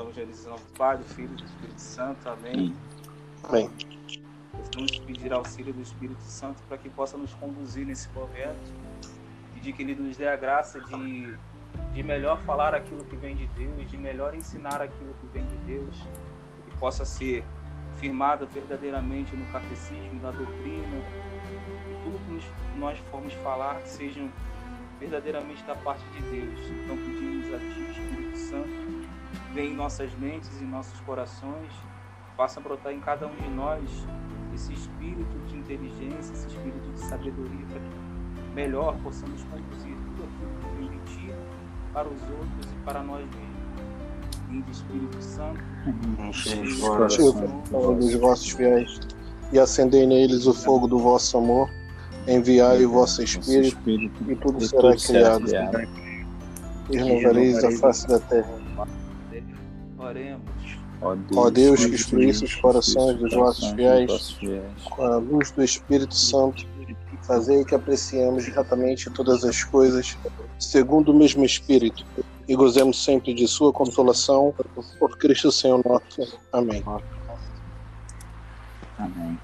[0.00, 2.28] estamos reunidos em nome do Pai, do Filho e do Espírito Santo.
[2.28, 2.74] Amém.
[3.44, 3.70] Amém.
[4.74, 8.72] Vamos pedir auxílio do Espírito Santo para que possa nos conduzir nesse momento.
[9.54, 11.36] Pedir que Ele nos dê a graça de,
[11.92, 15.56] de melhor falar aquilo que vem de Deus, de melhor ensinar aquilo que vem de
[15.66, 15.94] Deus,
[16.64, 17.44] que possa ser
[17.98, 20.96] firmada verdadeiramente no catecismo, na doutrina,
[21.90, 24.30] e tudo que nós formos falar que sejam
[24.98, 26.58] verdadeiramente da parte de Deus.
[26.70, 28.89] Então pedimos a Ti, Espírito Santo,
[29.54, 31.72] vem em nossas mentes e nossos corações,
[32.36, 33.82] faça brotar em cada um de nós
[34.54, 40.50] esse espírito de inteligência, esse espírito de sabedoria, para que melhor possamos conduzir tudo aquilo
[40.60, 41.34] que vem de Ti
[41.92, 43.60] para os outros e para nós mesmos.
[44.48, 45.60] Vinde Espírito Santo,
[47.94, 49.00] dos vossos fiéis
[49.52, 51.70] e acendei neles o fogo do vosso amor.
[52.26, 55.46] Enviai o vosso Espírito, e tudo será criado.
[56.90, 58.60] E renovareis a face da terra.
[60.10, 60.42] Oremos.
[61.34, 64.36] Ó Deus, que instruísse os corações dos vossos fiéis
[64.90, 66.66] com a luz do Espírito Santo,
[67.22, 70.16] fazei que apreciemos diretamente todas as coisas
[70.58, 72.04] segundo o mesmo Espírito
[72.46, 74.54] e gozemos sempre de Sua consolação
[74.98, 76.38] por Cristo Senhor nosso.
[76.52, 76.84] Amém.
[78.98, 79.38] Amém.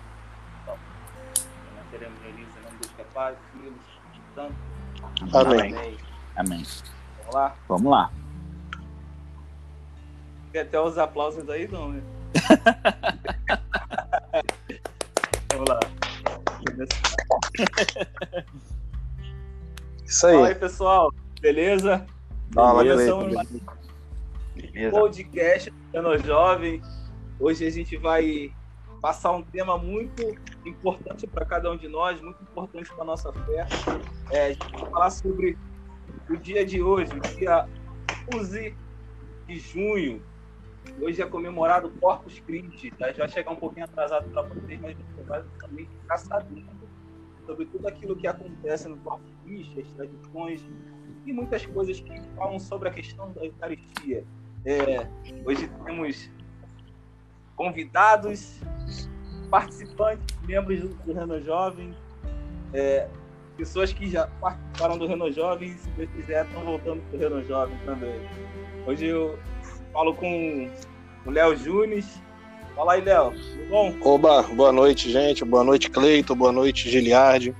[1.91, 4.50] Deus é e.
[5.33, 5.97] Amém.
[6.37, 6.67] Amém.
[7.22, 7.56] Vamos lá.
[7.69, 8.11] Vamos lá.
[10.59, 12.03] Até os aplausos aí, não, né?
[15.53, 15.81] Vamos lá.
[20.05, 20.53] Isso Fala aí.
[20.53, 21.12] aí, pessoal.
[21.41, 22.07] Beleza?
[22.53, 23.17] Fala, beleza.
[23.17, 26.83] um podcast do Cano Jovem.
[27.39, 28.53] Hoje a gente vai
[29.01, 30.23] passar um tema muito
[30.65, 33.67] importante para cada um de nós, muito importante para a nossa fé.
[34.31, 35.59] É, a gente vai falar sobre
[36.29, 37.69] o dia de hoje, o dia
[38.34, 38.75] 11
[39.47, 40.22] de junho.
[41.00, 42.91] Hoje é comemorado Corpus Christi.
[42.92, 43.06] Tá?
[43.06, 46.86] A gente vai chegar um pouquinho atrasado para vocês, mas você vai também ficar sabendo
[47.44, 50.66] sobre tudo aquilo que acontece no Corpus Christi, as tradições
[51.24, 54.24] e muitas coisas que falam sobre a questão da Eucaristia.
[54.64, 55.08] É,
[55.44, 56.30] hoje temos
[57.54, 58.60] convidados,
[59.50, 61.97] participantes, membros do, Reno Jovem,
[62.72, 63.08] é,
[63.56, 67.20] pessoas que já participaram do Reno Jovem e, se Deus quiser, estão voltando para o
[67.20, 68.14] Reno Jovem também.
[68.86, 69.38] Hoje eu
[69.97, 70.69] falo com
[71.25, 72.05] o Léo Júnior.
[72.75, 73.31] Fala aí, Léo.
[73.31, 73.95] Tudo bom?
[74.03, 75.43] Oba, boa noite, gente.
[75.43, 76.37] Boa noite, Cleito.
[76.37, 77.57] Boa noite, Giliardi.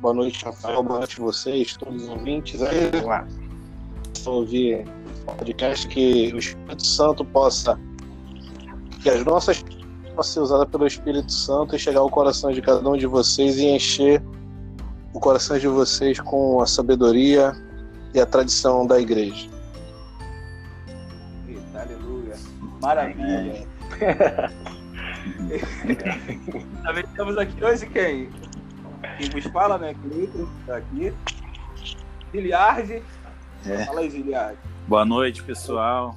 [0.00, 0.82] Boa noite, Rafael.
[0.82, 2.62] Boa noite a vocês, todos os ouvintes.
[2.62, 3.28] Aí, vamos lá.
[4.24, 4.86] Ouvir
[5.28, 7.78] o podcast que o Espírito Santo possa.
[9.02, 9.62] Que as nossas
[10.16, 13.58] possam ser usadas pelo Espírito Santo e chegar ao coração de cada um de vocês
[13.58, 14.22] e encher
[15.12, 17.52] o coração de vocês com a sabedoria
[18.14, 19.53] e a tradição da igreja.
[22.84, 23.66] Maravilha.
[26.84, 28.28] Também temos aqui hoje quem?
[29.16, 29.94] Quem vos fala, né?
[30.02, 31.10] Cleiton, tá aqui.
[32.30, 33.02] Giliardi.
[33.64, 33.86] É.
[33.86, 34.58] Fala aí, Giliardi.
[34.86, 36.14] Boa noite, pessoal.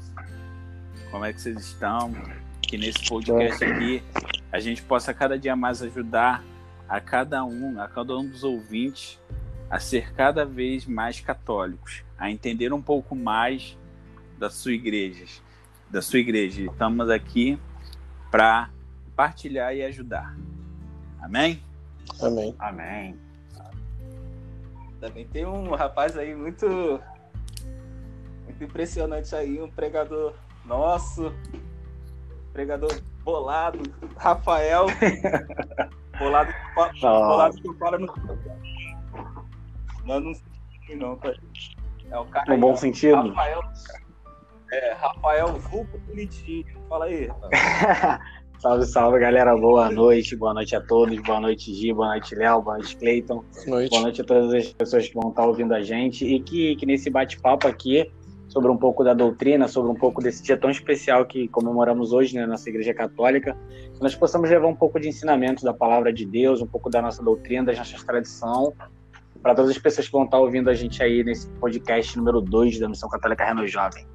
[1.10, 2.14] Como é que vocês estão?
[2.62, 4.04] Que nesse podcast aqui
[4.52, 6.44] a gente possa cada dia mais ajudar
[6.90, 9.18] a cada um, a cada um dos ouvintes
[9.70, 13.78] a ser cada vez mais católicos, a entender um pouco mais
[14.38, 15.24] da sua igreja,
[15.90, 16.64] da sua igreja.
[16.64, 17.60] Estamos aqui
[18.30, 18.70] para
[19.16, 20.36] partilhar e ajudar.
[21.22, 21.62] Amém?
[22.22, 22.56] Amém.
[22.60, 23.20] Amém.
[25.00, 27.00] Também tem um rapaz aí muito,
[28.46, 30.34] muito impressionante aí, um pregador
[30.66, 31.32] nosso,
[32.52, 32.92] pregador
[33.24, 33.80] bolado,
[34.18, 34.88] Rafael.
[36.18, 36.52] bolado,
[37.02, 38.08] bolado que fala no.
[40.04, 41.34] Não, não sei não, tá?
[42.10, 43.30] É o cara No aí, bom sentido.
[43.30, 43.62] Rafael.
[44.72, 46.66] É, Rafael Vulco Bonitinho.
[46.90, 48.20] Fala aí, Rafael.
[48.60, 49.56] Salve, salve, galera.
[49.56, 50.36] Boa noite.
[50.36, 51.16] Boa noite a todos.
[51.22, 51.94] Boa noite, Gi.
[51.94, 52.60] Boa noite, Léo.
[52.60, 53.44] Boa noite, Cleiton.
[53.54, 53.90] Boa noite.
[53.92, 56.84] Boa noite a todas as pessoas que vão estar ouvindo a gente e que, que
[56.84, 58.12] nesse bate-papo aqui
[58.48, 62.36] sobre um pouco da doutrina, sobre um pouco desse dia tão especial que comemoramos hoje
[62.36, 63.56] na nossa Igreja Católica,
[63.94, 67.00] que nós possamos levar um pouco de ensinamento da palavra de Deus, um pouco da
[67.00, 68.74] nossa doutrina, da nossa tradição,
[69.44, 72.80] para todas as pessoas que vão estar ouvindo a gente aí nesse podcast número 2
[72.80, 74.08] da Missão Católica Reno Jovem.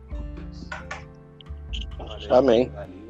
[2.29, 2.69] Valeu, Amém.
[2.71, 3.03] valeu.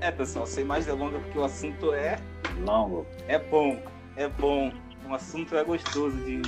[0.00, 2.18] É, pessoal, sem mais delongas, porque o assunto é
[2.64, 3.06] Longo.
[3.26, 3.78] É bom,
[4.16, 4.72] é bom.
[5.06, 6.42] Um assunto é gostoso de,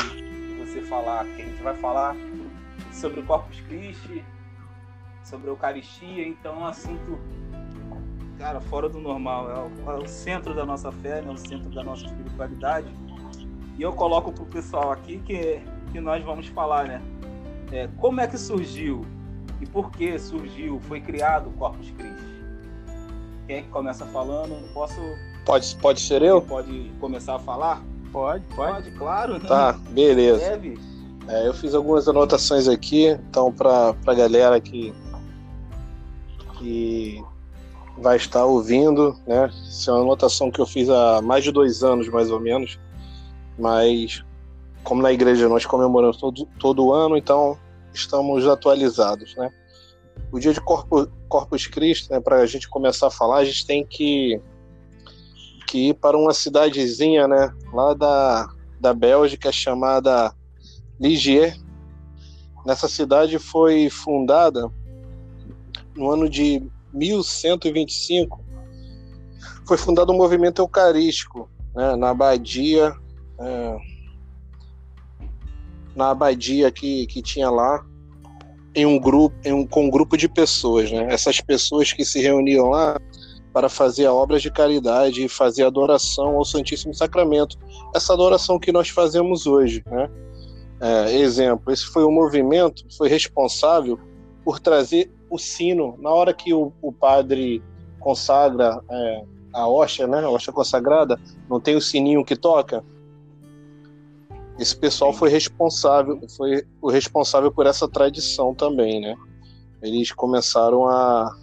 [0.59, 1.25] você falar.
[1.25, 2.17] Que a gente vai falar
[2.93, 4.25] sobre o Corpus Christi,
[5.25, 7.19] sobre a Eucaristia, então é um assunto,
[8.39, 9.51] cara, fora do normal.
[9.51, 11.31] É o, é o centro da nossa fé, né?
[11.31, 12.89] o centro da nossa espiritualidade.
[13.79, 15.63] E eu coloco pro pessoal aqui que,
[15.93, 17.03] que nós vamos falar, né?
[17.71, 19.05] É, como é que surgiu
[19.63, 22.33] e por que surgiu, foi criado o Corpus Christi.
[23.47, 24.57] Quem é que começa falando?
[24.75, 25.01] Posso.
[25.47, 26.43] Pode, pode ser eu?
[26.43, 27.83] Pode começar a falar?
[28.11, 28.73] Pode, pode.
[28.73, 29.41] Pode, claro.
[29.41, 30.39] Tá, beleza.
[30.41, 30.79] Deve.
[31.29, 34.93] É, eu fiz algumas anotações aqui, então, para a galera que,
[36.59, 37.25] que
[37.99, 39.49] vai estar ouvindo, né?
[39.65, 42.81] Isso é uma anotação que eu fiz há mais de dois anos, mais ou menos,
[43.57, 44.25] mas
[44.83, 47.57] como na igreja nós comemoramos todo, todo ano, então
[47.93, 49.51] estamos atualizados, né?
[50.31, 53.67] O dia de Corpus, Corpus Christi, né, para a gente começar a falar, a gente
[53.67, 54.41] tem que,
[55.67, 58.49] que ir para uma cidadezinha, né, lá da,
[58.81, 60.35] da Bélgica chamada
[61.01, 61.57] Ligier.
[62.65, 64.71] Nessa cidade foi fundada
[65.97, 66.63] no ano de
[66.93, 68.43] 1125.
[69.67, 72.95] Foi fundado um movimento eucarístico né, na abadia,
[73.39, 73.77] é,
[75.95, 77.85] na abadia que, que tinha lá,
[78.75, 80.91] em um grupo, em um, com um grupo de pessoas.
[80.91, 81.07] Né?
[81.11, 82.99] Essas pessoas que se reuniam lá
[83.53, 87.59] para fazer obras de caridade e fazer adoração ao Santíssimo Sacramento.
[87.95, 89.83] Essa adoração que nós fazemos hoje.
[89.87, 90.09] Né?
[90.81, 93.99] É, exemplo, esse foi o movimento, foi responsável
[94.45, 95.97] por trazer o sino.
[96.01, 97.63] Na hora que o, o padre
[98.01, 99.23] consagra é,
[99.53, 102.83] a hóstia, né, a hóstia consagrada, não tem o sininho que toca?
[104.63, 109.17] Esse pessoal foi responsável, foi o responsável por essa tradição também, né?
[109.83, 111.37] Eles começaram a,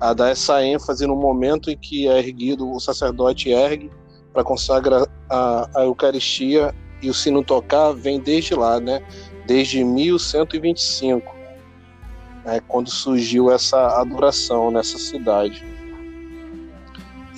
[0.00, 3.88] a dar essa ênfase no momento em que é erguido, o sacerdote ergue
[4.32, 9.00] para consagrar a, a Eucaristia e o sino tocar vem desde lá, né?
[9.46, 11.32] Desde 1125,
[12.44, 12.60] né?
[12.66, 15.64] quando surgiu essa adoração nessa cidade.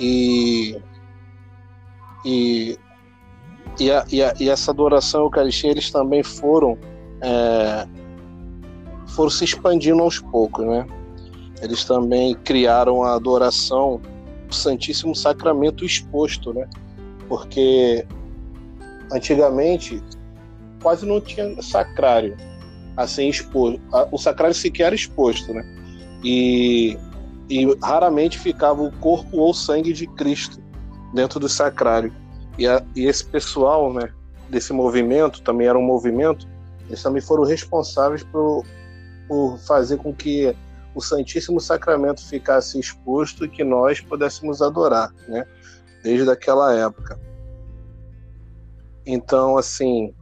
[0.01, 0.81] E,
[2.25, 2.79] e,
[3.79, 6.79] e, a, e, a, e essa adoração Eucaristia, eles também foram
[7.21, 7.87] é,
[9.09, 10.87] foram se expandindo aos poucos, né?
[11.61, 14.01] Eles também criaram a adoração
[14.49, 16.69] do Santíssimo Sacramento exposto, né?
[17.29, 18.05] Porque
[19.13, 20.03] antigamente
[20.83, 22.37] quase não tinha sacrário
[22.97, 23.81] assim exposto.
[24.11, 25.63] O sacrário sequer era exposto, né?
[26.25, 26.97] E,
[27.49, 30.61] e raramente ficava o corpo ou sangue de Cristo
[31.15, 32.13] dentro do sacrário.
[32.59, 34.13] E, a, e esse pessoal, né,
[34.49, 36.47] desse movimento, também era um movimento,
[36.87, 38.65] eles também foram responsáveis por,
[39.27, 40.55] por fazer com que
[40.95, 45.47] o Santíssimo Sacramento ficasse exposto e que nós pudéssemos adorar, né?
[46.03, 47.19] Desde aquela época.
[49.07, 50.15] Então, assim,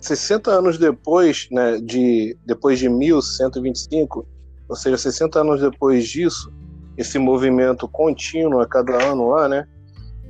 [0.00, 4.26] 60 anos depois, né, de, depois de 1125,
[4.68, 6.52] ou seja, 60 anos depois disso,
[6.96, 9.66] esse movimento contínuo a cada ano lá, né,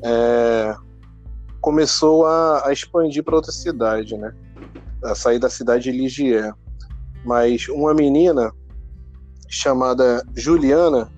[0.03, 0.75] é,
[1.61, 4.35] começou a, a expandir para outra cidade, né,
[5.05, 6.55] a sair da cidade de Ligier.
[7.25, 8.53] Mas uma menina
[9.49, 11.13] chamada Juliana,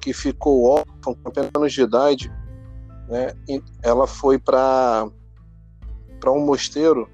[0.00, 2.32] que ficou órfã com apenas anos de idade,
[3.08, 3.32] né,
[3.82, 5.10] ela foi para
[6.26, 7.08] um mosteiro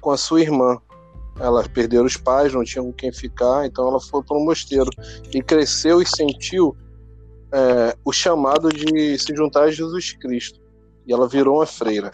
[0.00, 0.80] com a sua irmã.
[1.40, 4.90] Elas perderam os pais, não tinham com quem ficar, então ela foi para um mosteiro
[5.32, 6.76] e cresceu e sentiu
[7.52, 10.60] é, o chamado de se juntar a Jesus Cristo.
[11.06, 12.10] E ela virou uma freira.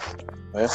[0.52, 0.66] Né?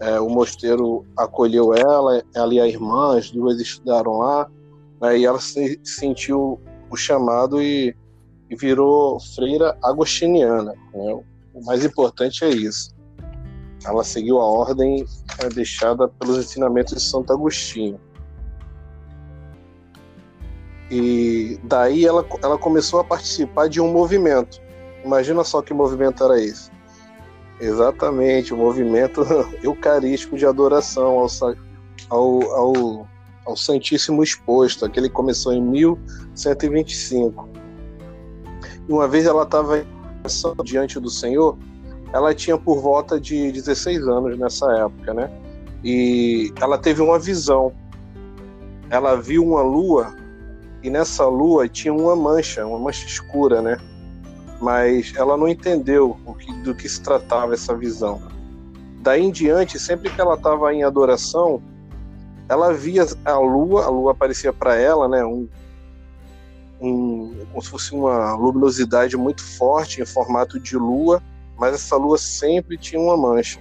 [0.00, 4.48] É, o mosteiro acolheu ela, ela e a irmã, as duas estudaram lá,
[5.00, 5.18] né?
[5.18, 7.94] e ela se, sentiu o chamado e,
[8.48, 10.72] e virou freira agostiniana.
[10.94, 11.20] Né?
[11.52, 12.96] O mais importante é isso.
[13.84, 15.04] Ela seguiu a ordem
[15.40, 18.00] é, deixada pelos ensinamentos de Santo Agostinho.
[20.90, 24.60] E daí ela, ela começou a participar de um movimento.
[25.04, 26.70] Imagina só que movimento era esse.
[27.60, 29.22] Exatamente, o movimento
[29.62, 31.28] eucarístico de adoração ao,
[32.08, 33.08] ao, ao,
[33.44, 34.84] ao Santíssimo Exposto.
[34.84, 37.48] Aquele começou em 1125.
[38.88, 39.84] E uma vez ela estava
[40.64, 41.58] diante do Senhor
[42.12, 45.30] ela tinha por volta de 16 anos nessa época, né?
[45.84, 47.72] E ela teve uma visão.
[48.90, 50.14] Ela viu uma lua
[50.82, 53.78] e nessa lua tinha uma mancha, uma mancha escura, né?
[54.60, 58.20] Mas ela não entendeu que, do que se tratava essa visão.
[59.00, 61.62] Daí em diante, sempre que ela estava em adoração,
[62.48, 65.24] ela via a lua, a lua aparecia para ela, né?
[65.24, 65.48] Um,
[66.80, 71.22] um, como se fosse uma luminosidade muito forte em formato de lua
[71.58, 73.60] mas essa lua sempre tinha uma mancha.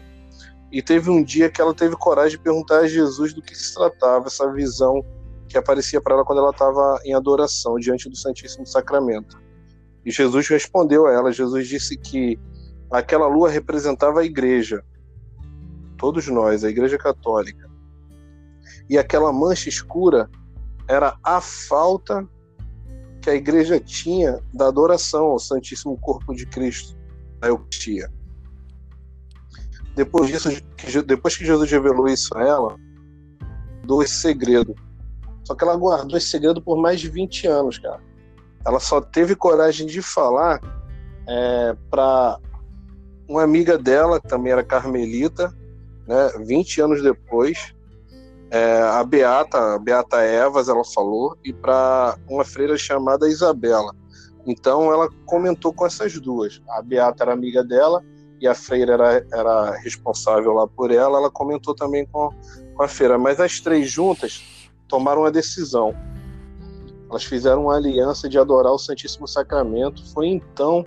[0.71, 3.73] E teve um dia que ela teve coragem de perguntar a Jesus do que se
[3.73, 5.03] tratava essa visão
[5.47, 9.39] que aparecia para ela quando ela estava em adoração diante do Santíssimo Sacramento.
[10.05, 11.31] E Jesus respondeu a ela.
[11.31, 12.39] Jesus disse que
[12.91, 14.83] aquela lua representava a igreja,
[15.97, 17.69] todos nós, a igreja católica.
[18.89, 20.29] E aquela mancha escura
[20.87, 22.27] era a falta
[23.21, 26.97] que a igreja tinha da adoração ao Santíssimo Corpo de Cristo,
[27.41, 28.09] a Eucaristia.
[29.95, 30.49] Depois disso,
[31.05, 32.77] depois que Jesus revelou isso a ela,
[33.85, 34.75] deu esse segredo.
[35.47, 38.01] Só que ela guardou esse segredo por mais de 20 anos, cara.
[38.65, 40.59] Ela só teve coragem de falar
[41.25, 42.37] é, para
[43.29, 45.55] uma amiga dela, que também era carmelita,
[46.05, 47.73] né, 20 anos depois,
[48.51, 53.95] é, a Beata, a Beata Evas, ela falou, e para uma freira chamada Isabela.
[54.45, 56.61] Então ela comentou com essas duas.
[56.71, 58.03] A Beata era amiga dela
[58.41, 61.19] e a freira era, era responsável lá por ela.
[61.19, 62.31] Ela comentou também com,
[62.75, 63.17] com a freira.
[63.17, 64.56] Mas as três juntas
[64.87, 65.95] tomaram uma decisão.
[67.09, 70.05] Elas fizeram uma aliança de adorar o Santíssimo Sacramento.
[70.13, 70.85] Foi então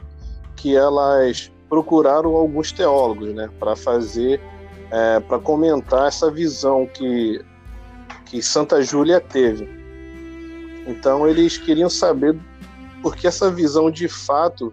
[0.57, 4.41] que elas procuraram alguns teólogos, né, para fazer,
[4.91, 7.45] é, para comentar essa visão que
[8.31, 9.69] que Santa Júlia teve.
[10.87, 12.39] Então eles queriam saber
[13.03, 14.73] porque essa visão de fato,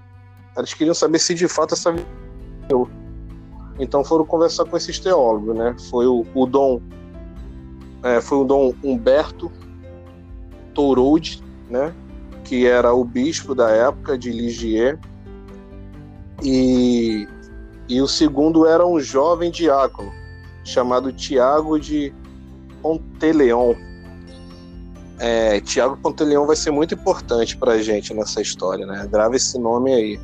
[0.55, 2.87] eles queriam saber se de fato essa visão.
[3.79, 5.75] Então foram conversar com esses teólogos, né?
[5.89, 6.81] Foi o, o Dom,
[8.03, 9.51] é, foi o Dom Humberto
[10.73, 11.93] Touroud, né?
[12.43, 14.99] Que era o bispo da época de Ligier
[16.43, 17.27] e,
[17.89, 20.11] e o segundo era um jovem diácono
[20.63, 22.13] chamado Tiago de
[22.81, 23.73] Ponteleon.
[25.19, 29.07] É, Tiago Ponteleon vai ser muito importante para a gente nessa história, né?
[29.11, 30.19] Grava esse nome aí.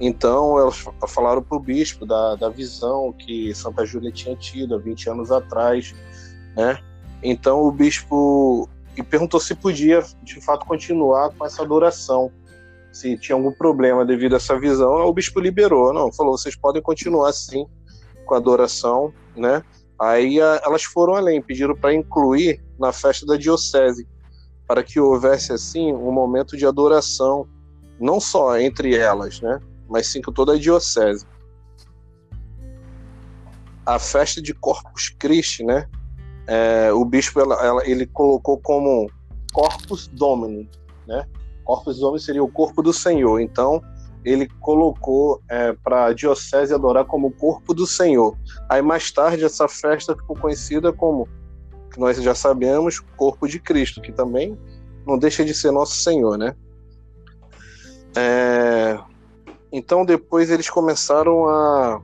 [0.00, 4.78] Então, elas falaram para o bispo da, da visão que Santa Júlia tinha tido há
[4.78, 5.94] 20 anos atrás,
[6.56, 6.78] né?
[7.22, 12.32] Então, o bispo e perguntou se podia, de fato, continuar com essa adoração
[12.92, 16.82] se tinha algum problema devido a essa visão, o bispo liberou, não, falou, vocês podem
[16.82, 17.64] continuar assim
[18.26, 19.62] com a adoração, né?
[19.98, 24.06] Aí a, elas foram além, pediram para incluir na festa da diocese,
[24.66, 27.48] para que houvesse assim um momento de adoração,
[28.00, 29.60] não só entre elas, né?
[29.88, 31.24] Mas sim com toda a diocese.
[33.86, 35.88] A festa de Corpus Christi, né?
[36.48, 39.10] É, o bispo ela, ela, ele colocou como
[39.52, 40.68] Corpus Domini,
[41.06, 41.26] né?
[41.62, 43.38] Corpus Domini seria o corpo do Senhor.
[43.38, 43.82] Então,
[44.24, 48.36] ele colocou é, para a diocese adorar como corpo do Senhor.
[48.68, 51.28] Aí mais tarde essa festa ficou conhecida como,
[51.96, 54.58] nós já sabemos, corpo de Cristo, que também
[55.06, 56.54] não deixa de ser nosso Senhor, né?
[58.16, 58.98] É,
[59.70, 62.02] então depois eles começaram a,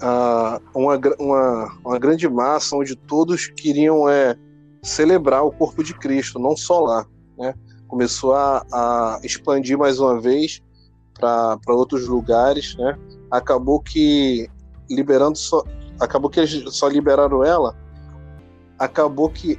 [0.00, 4.36] a uma, uma, uma, grande massa onde todos queriam é,
[4.82, 7.06] celebrar o corpo de Cristo, não só lá,
[7.38, 7.54] né?
[7.86, 10.62] começou a, a expandir mais uma vez
[11.18, 12.96] para outros lugares, né?
[13.30, 14.48] Acabou que
[14.88, 15.62] liberando só,
[16.00, 17.76] acabou que eles só liberaram ela,
[18.78, 19.58] acabou que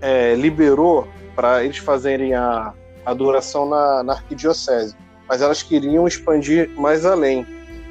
[0.00, 2.72] é, liberou para eles fazerem a
[3.04, 4.94] adoração na, na arquidiocese,
[5.28, 7.46] mas elas queriam expandir mais além.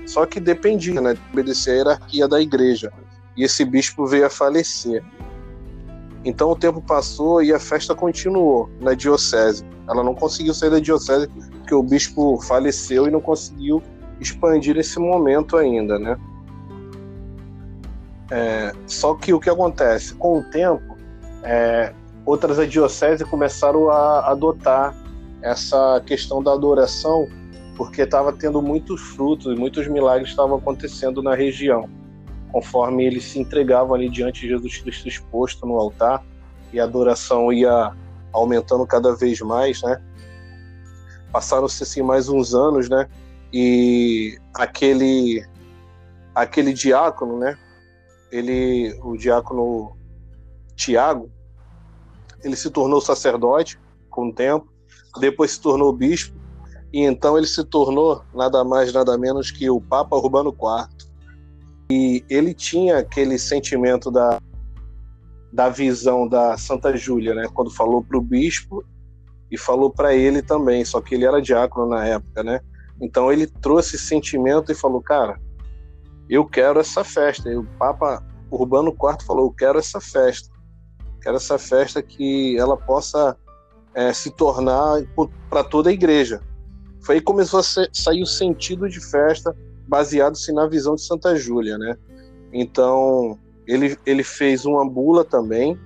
[0.06, 2.92] Só que dependia, né, de obedecer a hierarquia da igreja.
[3.36, 5.04] E esse bispo veio a falecer.
[6.24, 9.66] Então o tempo passou e a festa continuou na diocese.
[9.88, 13.82] Ela não conseguiu sair da diocese porque o bispo faleceu e não conseguiu
[14.20, 16.18] expandir esse momento ainda, né?
[18.30, 20.14] É, só que o que acontece?
[20.14, 20.98] Com o tempo,
[21.44, 21.94] é,
[22.26, 24.96] outras dioceses começaram a adotar
[25.42, 27.28] essa questão da adoração
[27.76, 31.90] porque estava tendo muitos frutos, muitos milagres estavam acontecendo na região
[32.52, 36.24] conforme eles se entregavam ali diante de Jesus Cristo exposto no altar
[36.74, 37.94] e a adoração ia
[38.32, 40.02] aumentando cada vez mais, né?
[41.32, 43.08] Passaram-se assim mais uns anos, né?
[43.54, 45.46] E aquele
[46.36, 47.58] aquele diácono, né?
[48.32, 49.98] Ele, o diácono
[50.76, 51.30] Tiago,
[52.44, 54.68] ele se tornou sacerdote com o tempo,
[55.20, 56.41] depois se tornou bispo
[56.94, 61.10] e então ele se tornou nada mais nada menos que o Papa Urbano IV.
[61.90, 64.40] E ele tinha aquele sentimento da,
[65.52, 67.48] da visão da Santa Júlia, né?
[67.54, 68.84] Quando falou para o bispo
[69.50, 72.62] e falou para ele também, só que ele era diácono na época, né?
[73.02, 75.40] Então ele trouxe esse sentimento e falou, cara,
[76.30, 77.50] eu quero essa festa.
[77.50, 80.50] E o Papa Urbano IV falou, eu quero essa festa.
[81.22, 83.38] Quero essa festa que ela possa
[83.94, 85.04] é, se tornar
[85.50, 86.42] para toda a igreja.
[87.02, 89.56] Foi aí que começou a ser, sair o sentido de festa
[89.88, 91.98] baseado-se na visão de Santa Júlia, né?
[92.54, 95.78] Então, ele, ele fez uma bula também,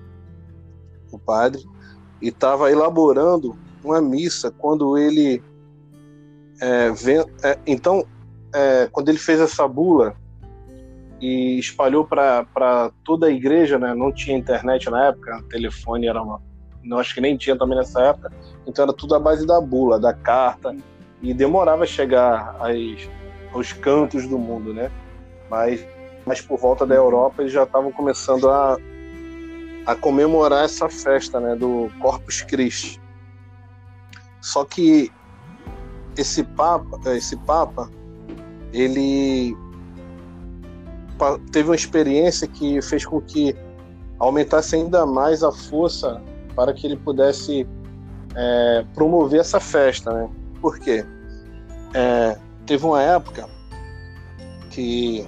[1.10, 1.64] o padre,
[2.20, 5.42] e estava elaborando uma missa quando ele
[6.60, 8.04] é, vem, é, então
[8.54, 10.16] é, quando ele fez essa bula
[11.20, 13.94] e espalhou para toda a igreja, né?
[13.94, 16.42] Não tinha internet na época, telefone era uma,
[16.82, 18.32] não acho que nem tinha também nessa época.
[18.66, 20.76] Então era tudo à base da bula, da carta
[21.22, 23.08] e demorava a chegar às,
[23.52, 24.90] aos cantos do mundo, né?
[25.50, 25.84] Mas,
[26.24, 28.76] mas por volta da Europa eles já estavam começando a,
[29.86, 31.54] a comemorar essa festa, né?
[31.54, 33.00] Do Corpus Christi.
[34.40, 35.10] Só que
[36.16, 37.90] esse papa, esse papa,
[38.72, 39.56] ele
[41.50, 43.56] teve uma experiência que fez com que
[44.18, 46.22] aumentasse ainda mais a força
[46.54, 47.66] para que ele pudesse
[48.34, 50.28] é, promover essa festa, né?
[50.66, 51.06] Por quê?
[51.94, 53.48] É, teve uma época
[54.68, 55.24] que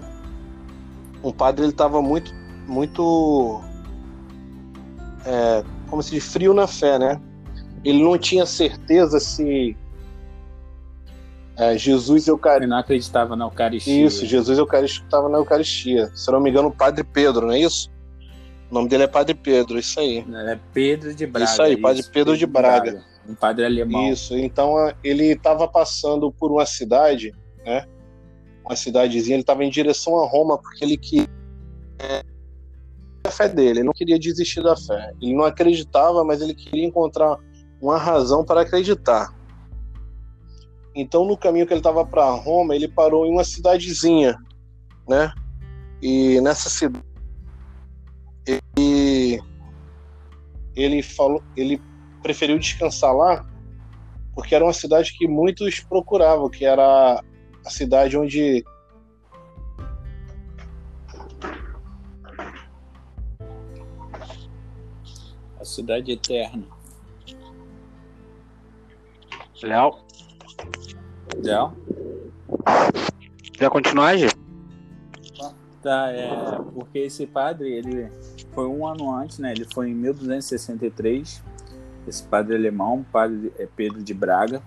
[1.23, 2.35] um padre ele estava muito,
[2.67, 3.61] muito,
[5.25, 7.21] é, como se diz, frio na fé, né?
[7.85, 9.77] Ele não tinha certeza se
[11.57, 12.65] é, Jesus Eucaristia.
[12.65, 14.07] Ele não acreditava na Eucaristia.
[14.07, 16.11] Isso, Jesus Eucaristia estava na Eucaristia.
[16.17, 17.93] Se não me engano, o Padre Pedro, não é isso?
[18.69, 20.27] O nome dele é Padre Pedro, isso aí.
[20.49, 21.49] É Pedro de Braga.
[21.49, 22.91] Isso aí, Padre isso, Pedro, Pedro, de Braga.
[22.91, 23.18] Braga.
[23.29, 24.11] Um padre alemão.
[24.11, 27.33] Isso, então ele estava passando por uma cidade,
[27.65, 27.87] né?
[28.65, 31.29] Uma cidadezinha, ele estava em direção a Roma porque ele queria
[33.25, 35.13] a fé dele, ele não queria desistir da fé.
[35.21, 37.37] Ele não acreditava, mas ele queria encontrar
[37.81, 39.35] uma razão para acreditar.
[40.95, 44.37] Então, no caminho que ele estava para Roma, ele parou em uma cidadezinha,
[45.07, 45.31] né?
[46.01, 47.05] E nessa cidade
[48.49, 49.43] ele
[50.75, 51.83] ele falou, ele
[52.23, 53.47] preferiu descansar lá
[54.39, 57.21] porque era uma cidade que muitos procuravam, que era
[57.67, 58.65] a cidade onde
[65.61, 66.63] a cidade eterna.
[69.61, 69.99] Léo?
[71.43, 71.73] Léo?
[73.55, 74.29] Quer continuar, Gê?
[75.83, 76.31] Tá, é,
[76.73, 78.09] porque esse padre, ele
[78.53, 79.51] foi um ano antes, né?
[79.51, 81.43] Ele foi em 1263.
[82.09, 84.63] Esse padre alemão, padre é Pedro de Braga,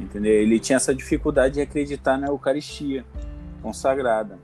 [0.00, 0.32] entendeu?
[0.32, 3.04] Ele tinha essa dificuldade de acreditar na Eucaristia
[3.62, 4.38] consagrada.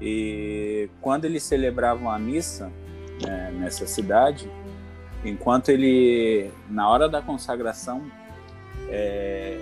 [0.00, 2.70] E quando eles celebravam a missa
[3.24, 4.50] né, nessa cidade,
[5.24, 8.02] enquanto ele, na hora da consagração,
[8.88, 9.58] é,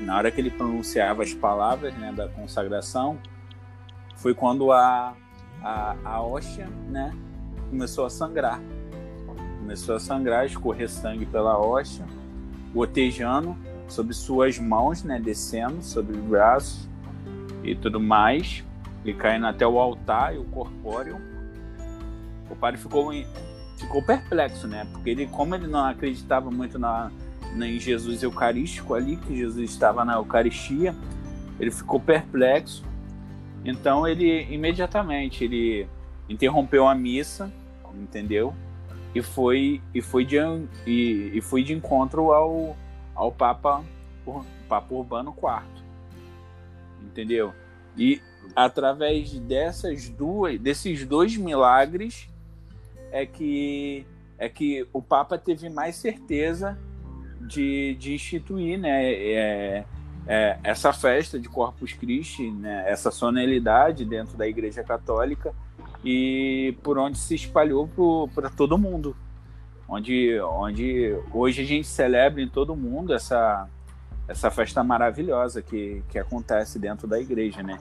[0.00, 3.18] na hora que ele pronunciava as palavras né, da consagração,
[4.16, 5.14] foi quando a,
[5.62, 7.14] a, a hóstia né,
[7.70, 8.60] começou a sangrar.
[9.64, 12.04] Começou a sangrar, escorrer sangue pela hóstia,
[12.74, 13.56] gotejando
[13.88, 16.86] sobre suas mãos, né, descendo sobre os braços
[17.62, 18.62] e tudo mais,
[19.06, 21.16] e caindo até o altar e o corpóreo.
[22.50, 23.10] O padre ficou,
[23.78, 24.86] ficou perplexo, né?
[24.92, 27.10] Porque ele, como ele não acreditava muito na,
[27.56, 30.94] em Jesus Eucarístico ali, que Jesus estava na Eucaristia,
[31.58, 32.84] ele ficou perplexo.
[33.64, 35.88] Então ele imediatamente ele
[36.28, 37.50] interrompeu a missa,
[37.94, 38.54] entendeu?
[39.14, 40.36] E foi e foi de
[40.86, 42.76] e, e de encontro ao
[43.14, 43.84] ao Papa
[44.68, 45.84] Papa Urbano IV,
[47.02, 47.54] entendeu?
[47.96, 48.20] E
[48.56, 52.28] através dessas duas desses dois milagres
[53.12, 54.04] é que
[54.36, 56.76] é que o Papa teve mais certeza
[57.40, 59.84] de, de instituir né, é,
[60.26, 65.54] é, essa festa de Corpus Christi, né, essa solenidade dentro da Igreja Católica
[66.04, 67.88] e por onde se espalhou
[68.34, 69.16] para todo mundo.
[69.88, 73.68] Onde, onde hoje a gente celebra em todo mundo essa,
[74.28, 77.78] essa festa maravilhosa que, que acontece dentro da igreja, né?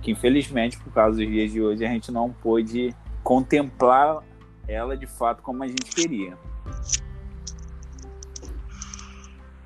[0.00, 4.22] Que infelizmente, por causa dos dias de hoje, a gente não pôde contemplar
[4.66, 6.36] ela de fato como a gente queria.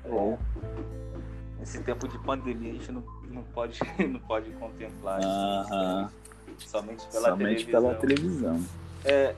[0.05, 0.37] É.
[1.59, 6.28] Nesse tempo de pandemia a gente não, não, pode, não pode contemplar uh
[6.67, 7.81] somente pela somente televisão.
[7.81, 8.61] Pela televisão.
[9.05, 9.35] É,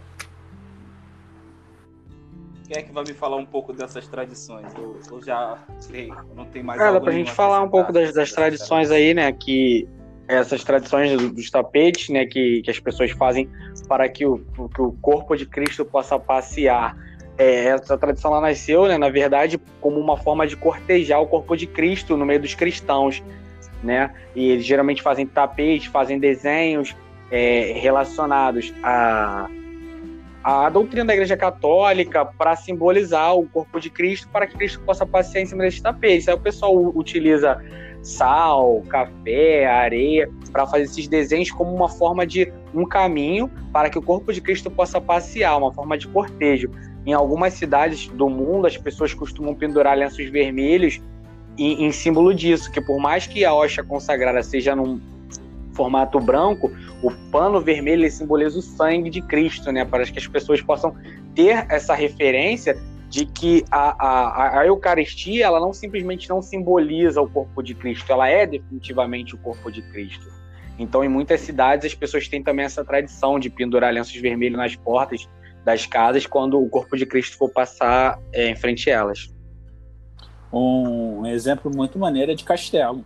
[2.72, 4.66] quem é que vai me falar um pouco dessas tradições?
[4.78, 8.32] Eu, eu já sei, não tem mais Cara, pra gente falar um pouco das, das
[8.32, 9.30] tradições aí, né?
[9.34, 9.86] Que
[10.26, 12.26] essas tradições dos tapetes, né?
[12.26, 13.50] Que, que as pessoas fazem
[13.90, 14.38] para que o,
[14.74, 16.96] que o corpo de Cristo possa passear
[17.38, 21.58] é, essa tradição lá nasceu, né, na verdade, como uma forma de cortejar o corpo
[21.58, 23.22] de Cristo no meio dos cristãos,
[23.84, 24.14] né?
[24.34, 26.96] E eles geralmente fazem tapetes, fazem desenhos
[27.32, 29.50] é, relacionados a
[30.44, 35.06] a doutrina da Igreja Católica para simbolizar o corpo de Cristo, para que Cristo possa
[35.06, 36.28] passear em cima desses tapetes.
[36.28, 37.62] Aí o pessoal utiliza
[38.02, 44.00] sal, café, areia para fazer esses desenhos como uma forma de um caminho para que
[44.00, 46.72] o corpo de Cristo possa passear, uma forma de cortejo.
[47.06, 51.00] Em algumas cidades do mundo, as pessoas costumam pendurar lenços vermelhos
[51.58, 55.00] em, em símbolo disso, que por mais que a hóstia consagrada seja num,
[55.74, 59.86] formato branco, o pano vermelho simboliza o sangue de Cristo, né?
[59.86, 60.96] Para que as pessoas possam
[61.36, 62.78] ter essa referência
[63.10, 68.10] de que a, a, a Eucaristia ela não simplesmente não simboliza o corpo de Cristo,
[68.10, 70.26] ela é definitivamente o corpo de Cristo.
[70.80, 74.76] Então, em muitas cidades, as pessoas têm também essa tradição de pendurar lenços vermelhos nas
[74.76, 75.28] portas
[75.64, 79.30] das casas quando o corpo de Cristo for passar é, em frente a elas.
[80.52, 83.06] Um exemplo muito maneiro é de Castelo.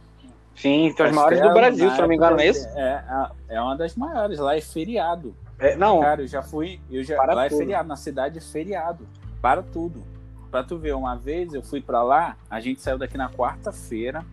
[0.56, 2.68] Sim, são as maiores do Brasil, se não me engano, é isso?
[2.70, 3.04] É,
[3.50, 5.36] é uma das maiores, lá é feriado.
[5.60, 6.02] É, não.
[6.02, 7.58] Cara, eu já fui, eu já, lá é tudo.
[7.58, 9.08] é feriado, na cidade é feriado,
[9.42, 10.04] para tudo.
[10.50, 14.24] Pra tu ver, uma vez eu fui para lá, a gente saiu daqui na quarta-feira,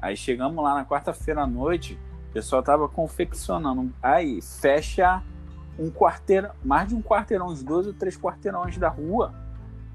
[0.00, 1.98] aí chegamos lá na quarta-feira à noite,
[2.30, 5.22] o pessoal tava confeccionando, aí fecha
[5.78, 9.34] um quarteirão, mais de um quarteirão, uns dois ou três quarteirões da rua,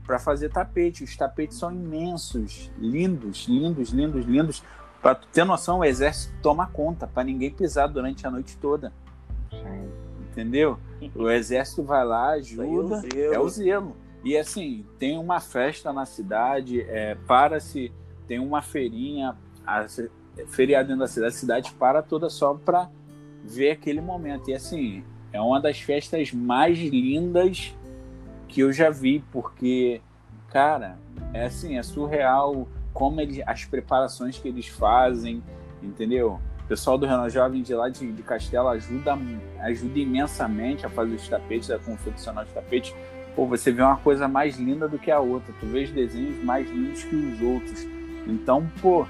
[0.06, 1.04] para fazer tapete.
[1.04, 4.63] Os tapetes são imensos, lindos, lindos, lindos, lindos.
[5.08, 8.91] Para ter noção, o exército toma conta para ninguém pisar durante a noite toda.
[10.20, 10.78] Entendeu?
[11.15, 13.96] O exército vai lá, ajuda, é, é o zelo.
[14.22, 17.89] E assim, tem uma festa na cidade, é, para-se,
[18.28, 19.86] tem uma feirinha, a,
[20.50, 22.89] feriado dentro da cidade, a cidade para toda só para
[23.46, 24.50] ver aquele momento.
[24.50, 27.74] E assim, é uma das festas mais lindas
[28.50, 30.02] que eu já vi, porque,
[30.50, 31.00] cara,
[31.34, 35.43] é assim, é surreal como eles, as preparações que eles fazem,
[35.83, 36.39] entendeu?
[36.63, 39.15] O pessoal do Renan Jovem de lá de, de Castelo ajuda,
[39.60, 42.95] ajuda imensamente a fazer os tapetes, a confeccionar os tapetes.
[43.36, 46.43] Pô, você vê uma coisa mais linda do que a outra, tu vê os desenhos
[46.43, 47.86] mais lindos que os outros.
[48.25, 49.05] Então, pô,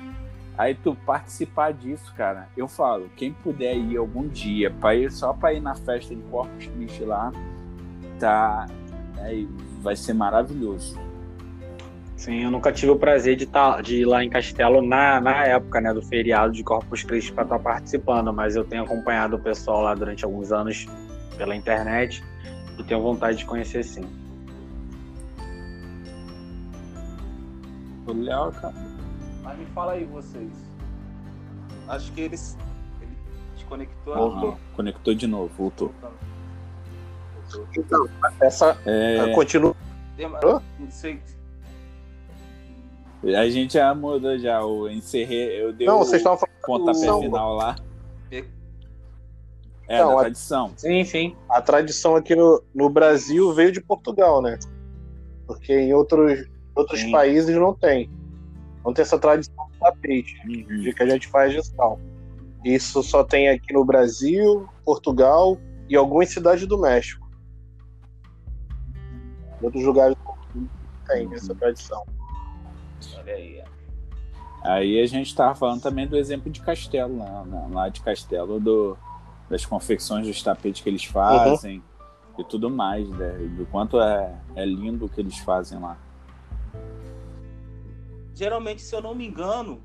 [0.58, 5.32] aí tu participar disso, cara, eu falo, quem puder ir algum dia, para ir, só
[5.32, 7.32] para ir na festa de Corpus Christi lá,
[8.19, 8.67] tá,
[9.19, 9.47] Aí
[9.82, 11.07] vai ser maravilhoso.
[12.18, 15.46] Sim, eu nunca tive o prazer de, tá, de ir lá em Castelo na, na
[15.46, 19.36] época né, do feriado de Corpus Christi para estar tá participando, mas eu tenho acompanhado
[19.36, 20.88] o pessoal lá durante alguns anos
[21.38, 22.24] pela internet
[22.78, 24.02] e tenho vontade de conhecer sim.
[28.08, 28.74] Legal, cara.
[29.44, 30.52] Mas me fala aí vocês.
[31.88, 32.58] Acho que eles.
[33.00, 33.12] Ele
[33.54, 34.16] desconectou.
[34.16, 34.60] Voltou.
[34.76, 35.94] Conectou de novo, voltou.
[37.78, 38.10] Então,
[38.42, 39.32] essa é...
[39.34, 39.76] continua.
[40.80, 41.22] Não sei.
[43.36, 47.08] A gente já mudou já, o encerrei, eu dei não, o vocês estavam falando pontapé
[47.08, 47.20] do...
[47.20, 47.76] final lá.
[49.88, 50.66] É, não, da tradição.
[50.76, 50.78] A...
[50.78, 51.36] Sim, sim.
[51.50, 54.60] A tradição aqui no, no Brasil veio de Portugal, né?
[55.46, 58.10] Porque em outros, outros países não tem.
[58.86, 60.82] Não tem essa tradição do tapete, uhum.
[60.82, 62.00] de que a gente faz gestão.
[62.63, 67.26] Isso só tem aqui no Brasil, Portugal e algumas cidades do México.
[69.62, 70.16] Outros lugares
[71.08, 72.04] tem essa tradição.
[73.18, 73.64] Olha aí.
[74.64, 77.68] Aí a gente estava falando também do exemplo de Castelo, né?
[77.72, 78.98] lá de Castelo, do,
[79.50, 82.42] das confecções dos tapetes que eles fazem uhum.
[82.42, 83.34] e tudo mais, né?
[83.56, 85.98] do quanto é, é lindo o que eles fazem lá.
[88.34, 89.82] Geralmente, se eu não me engano,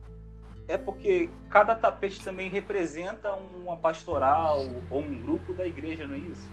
[0.69, 6.19] é porque cada tapete também representa uma pastoral ou um grupo da igreja, não é
[6.19, 6.51] isso?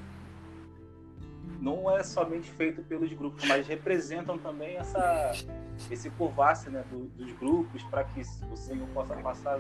[1.60, 5.34] Não é somente feito pelos grupos, mas representam também essa,
[5.92, 8.22] esse curvasse né, do, dos grupos para que
[8.52, 9.60] o Senhor possa passar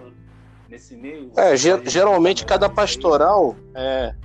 [0.69, 1.31] nesse meio.
[1.35, 4.15] É, geralmente cada pastoral é,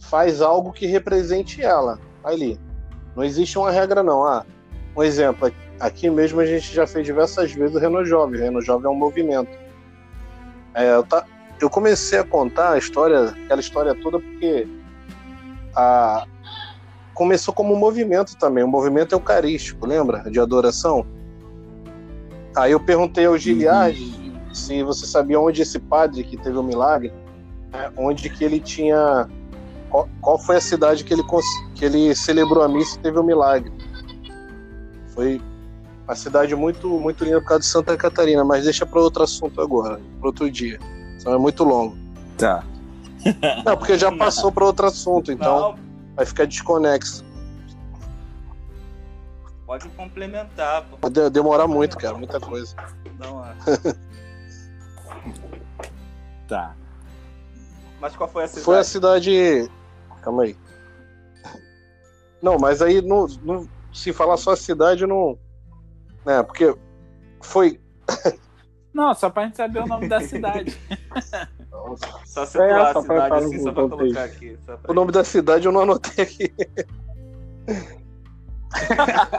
[0.00, 2.60] faz algo que represente ela ali.
[3.16, 4.24] Não existe uma regra, não.
[4.24, 4.44] Ah,
[4.96, 8.40] um exemplo, aqui mesmo a gente já fez diversas vezes o Reno Jovem.
[8.40, 9.50] O Reno Jovem é um movimento.
[10.74, 11.24] É, eu, tá,
[11.60, 14.68] eu comecei a contar a história, aquela história toda, porque
[15.74, 16.26] a,
[17.18, 20.30] começou como um movimento também, um movimento eucarístico, lembra?
[20.30, 21.04] De adoração.
[22.56, 24.54] Aí eu perguntei ao Giliard uhum.
[24.54, 27.12] se você sabia onde esse padre que teve o um milagre,
[27.72, 29.28] né, onde que ele tinha.
[29.90, 31.24] Qual, qual, foi a cidade que ele,
[31.74, 33.72] que ele celebrou a missa e teve o um milagre?
[35.08, 35.40] Foi
[36.04, 39.60] uma cidade muito, muito linda por causa de Santa Catarina, mas deixa para outro assunto
[39.60, 40.78] agora, para outro dia.
[41.18, 41.96] Senão é muito longo.
[42.36, 42.62] Tá.
[43.66, 45.74] Não, porque já passou para outro assunto, então.
[45.76, 45.87] Não
[46.18, 47.24] vai ficar desconexo.
[49.64, 50.84] Pode complementar.
[50.88, 50.96] Pô.
[50.96, 52.74] Pode demorar muito, cara, muita coisa.
[53.20, 53.54] Não, é.
[56.48, 56.74] tá.
[58.00, 58.64] Mas qual foi a cidade?
[58.64, 59.70] Foi a cidade.
[60.20, 60.56] Calma aí.
[62.42, 65.38] Não, mas aí não, não, se falar só a cidade, não.
[66.26, 66.76] Né, porque
[67.40, 67.80] foi.
[68.92, 70.76] Não, só pra gente saber o nome da cidade.
[72.24, 74.58] Só situar é, a cidade assim, só pra colocar aqui.
[74.88, 76.52] O nome da cidade eu não anotei aqui.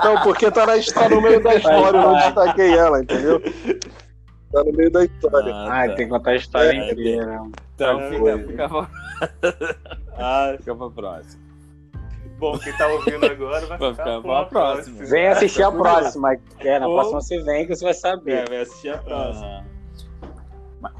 [0.04, 3.42] não, porque tá, na, tá no meio da história, eu não destaquei ela, entendeu?
[4.52, 5.54] Tá no meio da história.
[5.54, 5.96] Ah, tá.
[5.96, 7.26] tem que contar a história É, inteira.
[7.26, 7.52] né?
[7.76, 8.90] Então, Ah, fica, fica, pra...
[10.18, 11.42] Ah, fica pra próxima.
[12.40, 15.06] bom, quem tá ouvindo agora vai, Vai ficar ficar pra pra próxima.
[15.06, 16.38] Vem assistir a próxima.
[16.60, 18.50] É, na Ou- próxima você vem que você vai É, saber.
[18.50, 19.46] vai assistir a próxima.
[19.46, 19.64] Ah,
[20.82, 20.94] Mas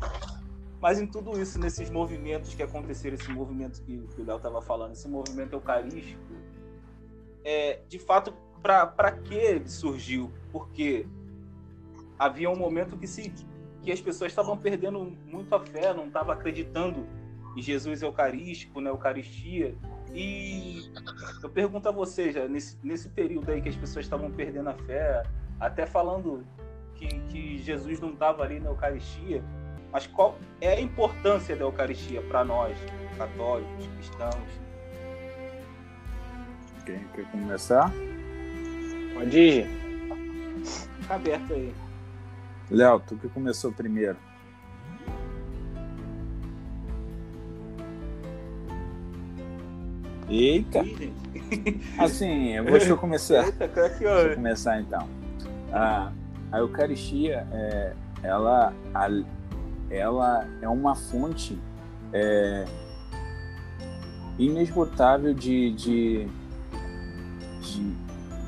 [1.00, 4.94] em tudo isso, nesses movimentos que aconteceram, esse movimento que, que o Léo estava falando,
[4.94, 6.22] esse movimento eucarístico,
[7.44, 10.32] é, de fato, para que ele surgiu?
[10.52, 11.06] Porque
[12.18, 13.34] havia um momento que, se,
[13.82, 17.06] que as pessoas estavam perdendo muito a fé, não estavam acreditando
[17.56, 19.76] em Jesus eucarístico, na Eucaristia.
[20.14, 20.92] E
[21.42, 25.24] eu pergunto a vocês, nesse, nesse período aí que as pessoas estavam perdendo a fé,
[25.60, 26.46] até falando
[26.96, 29.44] que, que Jesus não estava ali na Eucaristia,
[29.92, 32.78] mas qual é a importância da Eucaristia para nós,
[33.18, 34.60] católicos, cristãos?
[36.86, 37.92] quem quer começar?
[39.14, 39.68] Pode ir.
[41.00, 41.74] Fica aberto aí.
[42.72, 44.18] Léo, tu que começou primeiro.
[50.30, 50.82] Eita,
[51.98, 53.46] assim, eu vou deixa eu começar.
[53.46, 55.08] Eita, Deixa eu começar então.
[55.74, 56.12] A,
[56.52, 59.10] a Eucaristia, é, ela, a-
[59.90, 61.58] ela é uma fonte
[62.14, 62.66] é,
[64.38, 66.28] inesgotável de, de,
[67.62, 67.94] de,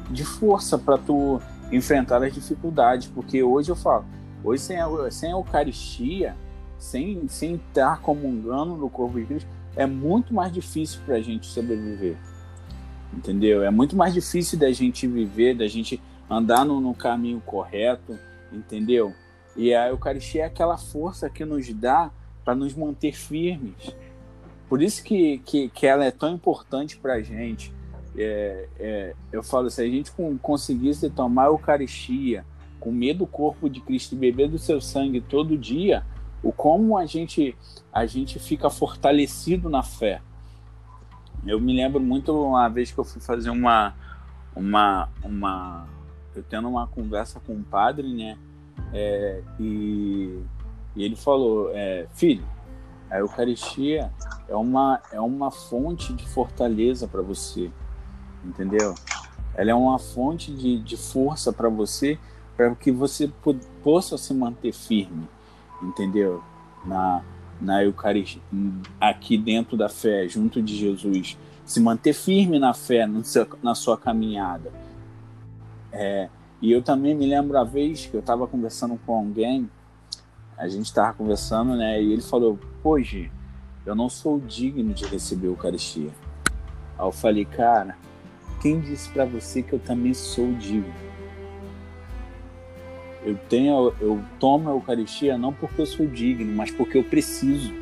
[0.09, 4.05] de força para tu enfrentar as dificuldades, porque hoje eu falo,
[4.43, 6.35] hoje sem a, sem a Eucaristia,
[6.77, 11.47] sem, sem estar comungando no corpo de Cristo, é muito mais difícil para a gente
[11.47, 12.17] sobreviver
[13.13, 13.63] entendeu?
[13.63, 18.17] É muito mais difícil da gente viver, da gente andar no, no caminho correto,
[18.51, 19.13] entendeu?
[19.55, 22.11] E a Eucaristia é aquela força que nos dá
[22.43, 23.95] para nos manter firmes.
[24.69, 27.73] Por isso que, que, que ela é tão importante para a gente.
[28.15, 32.45] É, é, eu falo, se a gente con- conseguisse tomar a Eucaristia,
[32.79, 36.03] comer do corpo de Cristo e beber do seu sangue todo dia,
[36.41, 37.55] o como a gente,
[37.93, 40.21] a gente fica fortalecido na fé.
[41.45, 43.95] Eu me lembro muito uma vez que eu fui fazer uma
[44.55, 45.87] uma uma
[46.35, 48.37] eu tendo uma conversa com um padre, né?
[48.93, 50.39] É, e,
[50.95, 52.43] e ele falou, é, filho,
[53.09, 54.11] a Eucaristia
[54.47, 57.69] é uma é uma fonte de fortaleza para você,
[58.43, 58.95] entendeu?
[59.55, 62.17] Ela é uma fonte de, de força para você,
[62.55, 65.27] para que você po- possa se manter firme,
[65.81, 66.43] entendeu?
[66.85, 67.21] Na
[67.59, 68.41] na Eucaristia,
[68.99, 73.75] aqui dentro da fé, junto de Jesus, se manter firme na fé, no seu- na
[73.75, 74.71] sua caminhada.
[75.91, 76.27] É,
[76.61, 79.67] e eu também me lembro a vez que eu estava conversando com alguém,
[80.55, 82.01] a gente estava conversando, né?
[82.01, 82.59] E ele falou:
[83.01, 83.31] Gi,
[83.83, 86.11] eu não sou digno de receber a Eucaristia.
[86.99, 87.97] Aí eu falei: Cara,
[88.61, 90.93] quem disse para você que eu também sou digno?
[93.23, 97.73] Eu tenho, eu tomo a Eucaristia não porque eu sou digno, mas porque eu preciso.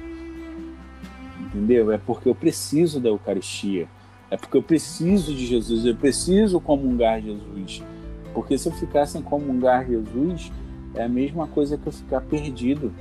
[1.38, 1.92] Entendeu?
[1.92, 3.90] É porque eu preciso da Eucaristia.
[4.32, 7.84] É porque eu preciso de Jesus, eu preciso comungar Jesus.
[8.34, 10.52] Porque se eu ficar sem comungar Jesus,
[10.96, 12.94] é a mesma coisa que eu ficar perdido.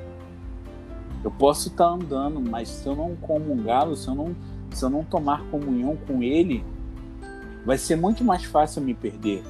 [1.25, 4.37] Eu posso estar andando, mas se eu não comungá-lo, se eu não,
[4.71, 6.65] se eu não tomar comunhão com Ele,
[7.65, 9.43] vai ser muito mais fácil me perder.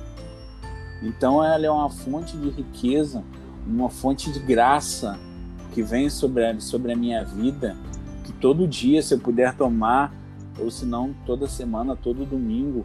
[1.02, 3.22] Então ela é uma fonte de riqueza,
[3.66, 5.18] uma fonte de graça
[5.72, 7.76] que vem sobre a, sobre a minha vida,
[8.24, 10.12] que todo dia, se eu puder tomar,
[10.58, 12.84] ou se não, toda semana, todo domingo,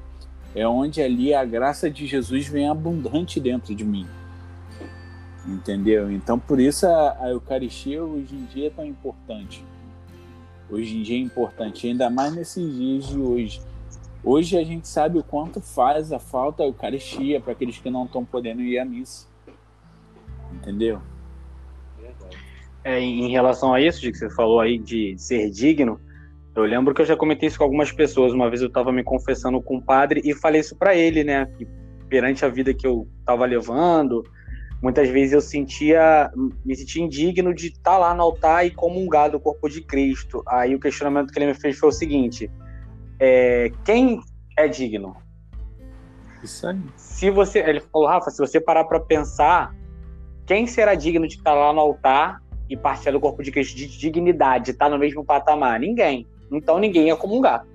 [0.56, 4.08] é onde ali a graça de Jesus vem abundante dentro de mim.
[5.46, 6.12] Entendeu?
[6.12, 9.63] Então por isso a, a Eucaristia hoje em dia é tão importante.
[10.70, 13.62] Hoje em dia é importante, ainda mais nesses dias de hoje.
[14.24, 18.06] Hoje a gente sabe o quanto faz a falta a Eucaristia para aqueles que não
[18.06, 19.28] estão podendo ir à missa.
[20.54, 21.02] Entendeu?
[22.84, 26.00] É, em relação a isso, que você falou aí de ser digno,
[26.56, 28.32] eu lembro que eu já comentei isso com algumas pessoas.
[28.32, 31.46] Uma vez eu estava me confessando com um padre e falei isso para ele, né?
[31.58, 31.68] Que
[32.08, 34.24] perante a vida que eu estava levando,
[34.80, 36.32] muitas vezes eu sentia,
[36.63, 40.44] me sentia indigno de estar lá no altar e comungar do corpo de Cristo.
[40.48, 42.52] Aí o questionamento que ele me fez foi o seguinte:
[43.20, 44.22] é, quem
[44.56, 45.16] é digno?
[46.44, 46.78] Isso aí.
[46.98, 49.74] se você, ele falou, Rafa, se você parar para pensar,
[50.46, 53.88] quem será digno de estar lá no altar e partilhar do corpo de Cristo de
[53.98, 55.80] dignidade, de estar no mesmo patamar?
[55.80, 56.28] Ninguém.
[56.56, 57.66] Então ninguém ia comungar.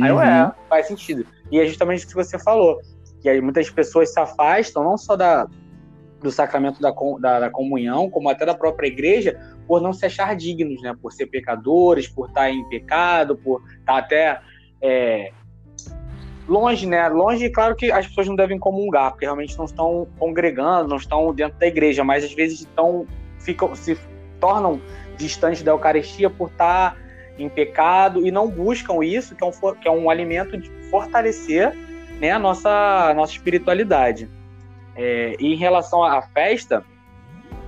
[0.00, 0.22] Aí eu, Uhum.
[0.22, 1.26] é, faz sentido.
[1.50, 2.80] E é justamente isso que você falou,
[3.20, 5.46] que aí muitas pessoas se afastam não só da,
[6.20, 10.34] do sacramento da, da, da comunhão, como até da própria igreja, por não se achar
[10.36, 10.94] dignos, né?
[11.00, 14.40] Por ser pecadores, por estar em pecado, por estar até
[14.80, 15.32] é,
[16.48, 17.08] longe, né?
[17.08, 21.32] Longe, claro que as pessoas não devem comungar, porque realmente não estão congregando, não estão
[21.34, 23.06] dentro da igreja, mas às vezes estão
[23.38, 23.98] ficam, se
[24.38, 24.80] tornam
[25.16, 26.96] distantes da Eucaristia por estar
[27.42, 31.74] em pecado e não buscam isso, que é um, que é um alimento de fortalecer
[32.20, 34.28] né, a nossa, nossa espiritualidade.
[34.94, 36.84] É, e em relação à festa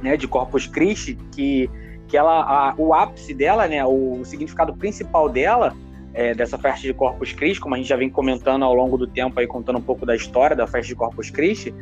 [0.03, 1.71] né, de Corpus Christi, que,
[2.09, 5.75] que ela, a, o ápice dela, né, o significado principal dela,
[6.15, 9.07] é, dessa festa de Corpus Christi, como a gente já vem comentando ao longo do
[9.07, 11.75] tempo, aí, contando um pouco da história da festa de Corpus Christi,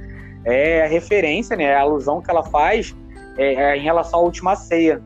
[0.44, 2.94] é a referência, né, a alusão que ela faz
[3.36, 5.02] é, é em relação à última ceia,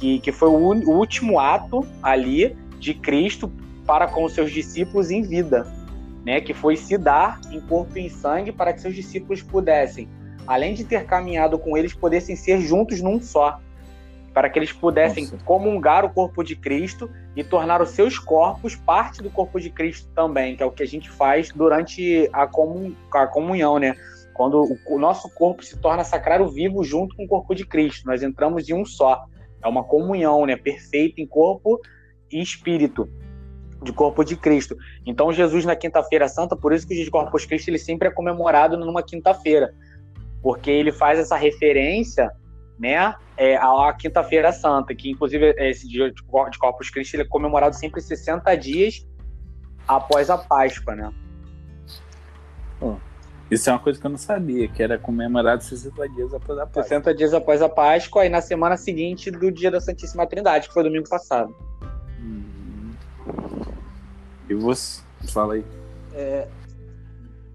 [0.00, 3.52] que, que foi o, o último ato ali de Cristo
[3.86, 5.66] para com os seus discípulos em vida
[6.24, 10.08] né, que foi se dar em corpo e em sangue para que seus discípulos pudessem,
[10.46, 13.58] além de ter caminhado com eles, pudessem ser juntos num só,
[14.32, 15.38] para que eles pudessem Nossa.
[15.44, 20.08] comungar o corpo de Cristo e tornar os seus corpos parte do corpo de Cristo
[20.14, 23.96] também, que é o que a gente faz durante a, comun a comunhão, né?
[24.34, 28.22] Quando o nosso corpo se torna sacrário vivo junto com o corpo de Cristo, nós
[28.22, 29.26] entramos em um só.
[29.62, 30.56] É uma comunhão, né?
[30.56, 31.80] Perfeita em corpo
[32.30, 33.08] e espírito
[33.82, 34.76] de corpo de Cristo.
[35.06, 38.08] Então Jesus na quinta-feira santa, por isso que o dia de Corpus Christi ele sempre
[38.08, 39.74] é comemorado numa quinta-feira,
[40.42, 42.30] porque ele faz essa referência,
[42.78, 46.22] né, é, à quinta-feira santa, que inclusive esse dia de
[46.58, 49.06] Corpus Christi ele é comemorado sempre 60 dias
[49.88, 51.10] após a Páscoa, né?
[53.50, 56.66] Isso é uma coisa que eu não sabia, que era comemorado 60 dias após a
[56.66, 56.82] Páscoa.
[56.84, 60.74] 60 dias após a Páscoa e na semana seguinte do dia da Santíssima Trindade, que
[60.74, 61.54] foi domingo passado.
[64.48, 65.02] E você?
[65.32, 65.64] Fala aí.
[66.14, 66.48] É,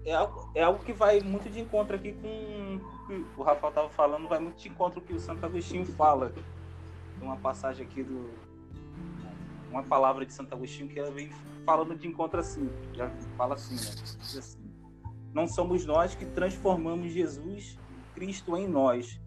[0.04, 3.70] é, algo, é algo que vai muito de encontro aqui com o que o Rafael
[3.70, 6.30] estava falando, vai muito de encontro com o que o Santo Agostinho fala.
[6.30, 8.30] Tem uma passagem aqui do.
[9.70, 11.30] Uma palavra de Santo Agostinho que vem
[11.64, 12.68] falando de encontro assim.
[12.92, 13.94] Já fala assim, né?
[14.20, 14.65] Diz assim.
[15.36, 17.78] Não somos nós que transformamos Jesus
[18.14, 19.20] Cristo em nós,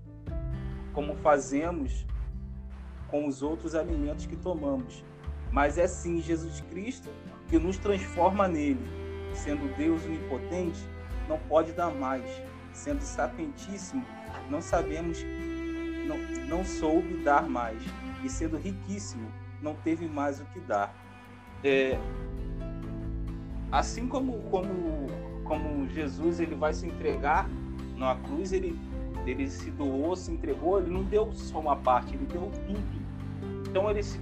[0.92, 2.04] como fazemos
[3.10, 5.06] com os outros alimentos que tomamos,
[5.52, 7.12] mas é sim Jesus Cristo
[7.48, 8.84] que nos transforma nele.
[9.36, 10.80] Sendo Deus onipotente,
[11.28, 12.26] não pode dar mais.
[12.74, 14.04] Sendo sapientíssimo,
[14.50, 15.24] não sabemos,
[16.08, 16.18] não,
[16.48, 17.84] não soube dar mais.
[18.24, 20.92] E sendo riquíssimo, não teve mais o que dar.
[21.64, 22.00] É,
[23.72, 25.06] assim como, como,
[25.50, 27.50] como Jesus ele vai se entregar
[27.98, 28.80] na cruz, ele,
[29.26, 33.68] ele se doou, se entregou, ele não deu só uma parte, ele deu tudo.
[33.68, 34.20] Então ele se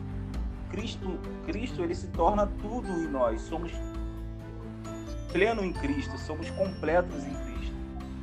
[0.70, 3.42] Cristo, Cristo ele se torna tudo em nós.
[3.42, 3.72] Somos
[5.32, 7.76] pleno em Cristo, somos completos em Cristo.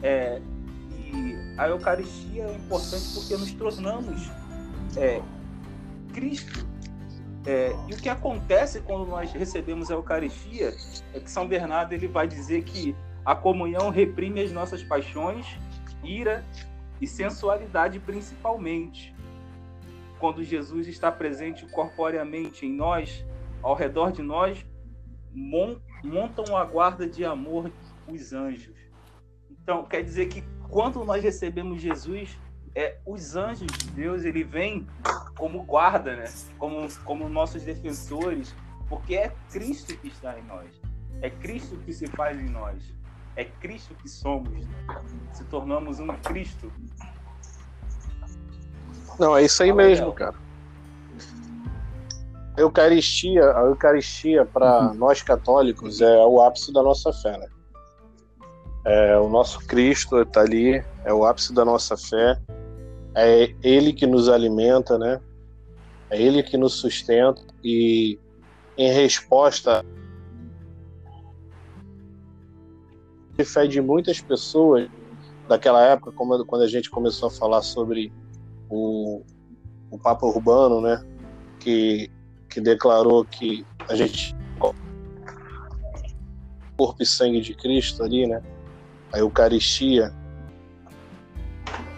[0.03, 0.41] É,
[0.91, 4.31] e a Eucaristia é importante porque nos tornamos
[4.97, 5.21] é,
[6.13, 6.67] Cristo.
[7.47, 10.75] É, e o que acontece quando nós recebemos a Eucaristia
[11.13, 15.47] é que São Bernardo ele vai dizer que a comunhão reprime as nossas paixões,
[16.03, 16.45] ira
[17.01, 19.15] e sensualidade principalmente
[20.19, 23.25] quando Jesus está presente corporeamente em nós,
[23.63, 24.65] ao redor de nós,
[25.35, 27.71] montam a guarda de amor
[28.09, 28.75] os anjos.
[29.51, 32.39] Então, quer dizer que quando nós recebemos Jesus,
[32.75, 34.87] é, os anjos de Deus, ele vem
[35.45, 36.25] como guarda, né?
[36.59, 38.55] como, como nossos defensores,
[38.89, 40.71] porque é Cristo que está em nós.
[41.21, 42.83] É Cristo que se faz em nós.
[43.37, 44.67] É Cristo que somos.
[45.35, 46.73] Se tornamos um Cristo
[49.19, 50.35] não, é isso aí Fala mesmo, cara.
[52.57, 54.95] A Eucaristia, a Eucaristia para uhum.
[54.95, 57.47] nós católicos é o ápice da nossa fé, né?
[58.87, 62.41] É, o nosso Cristo está ali, é o ápice da nossa fé.
[63.15, 65.21] É Ele que nos alimenta, né?
[66.11, 68.19] É Ele que nos sustenta e
[68.77, 69.85] em resposta
[73.39, 74.89] à fé de muitas pessoas
[75.49, 78.13] daquela época, como quando a gente começou a falar sobre
[78.69, 79.23] o,
[79.91, 81.05] o Papa Urbano, né,
[81.61, 82.11] que,
[82.49, 84.35] que declarou que a gente
[86.77, 88.43] corpo e sangue de Cristo ali, né,
[89.13, 90.13] a Eucaristia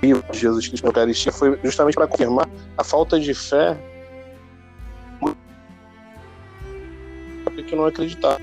[0.02, 3.76] de Jesus Cristo na Eucaristia foi justamente para confirmar a falta de fé
[7.66, 8.40] que não acreditava.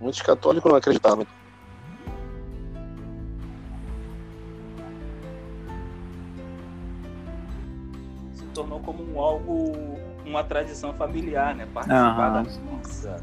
[0.00, 1.26] Muitos católicos não acreditavam.
[8.52, 11.66] tornou como um algo, uma tradição familiar, né?
[11.72, 12.42] Participar uhum.
[12.42, 13.22] da missa,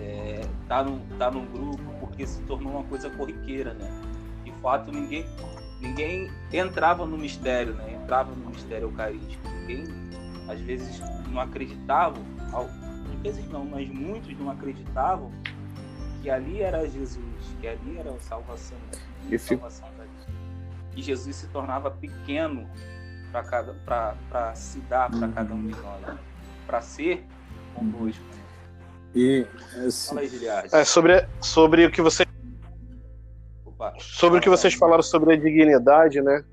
[0.00, 3.90] é, tá, no, tá num grupo, porque se tornou uma coisa corriqueira, né?
[4.44, 5.26] De fato, ninguém,
[5.80, 7.98] ninguém entrava no mistério, né?
[8.02, 9.48] Entrava no mistério eucarístico.
[9.48, 9.84] Ninguém,
[10.48, 12.16] às vezes, não acreditava,
[12.52, 15.30] às vezes não, mas muitos não acreditavam
[16.22, 17.20] que ali era Jesus,
[17.60, 18.78] que ali era a salvação,
[19.32, 20.04] a salvação da
[20.94, 22.68] que Jesus se tornava pequeno
[23.32, 26.18] para cada para se dar para cada um de nós, né?
[26.66, 27.26] para ser
[27.74, 28.22] conosco.
[29.14, 29.44] E
[30.08, 30.68] Fala aí, Giliard.
[30.72, 32.24] É, sobre, sobre o que você
[33.64, 33.94] Opa.
[33.98, 36.44] sobre o que vocês falaram sobre a dignidade, né?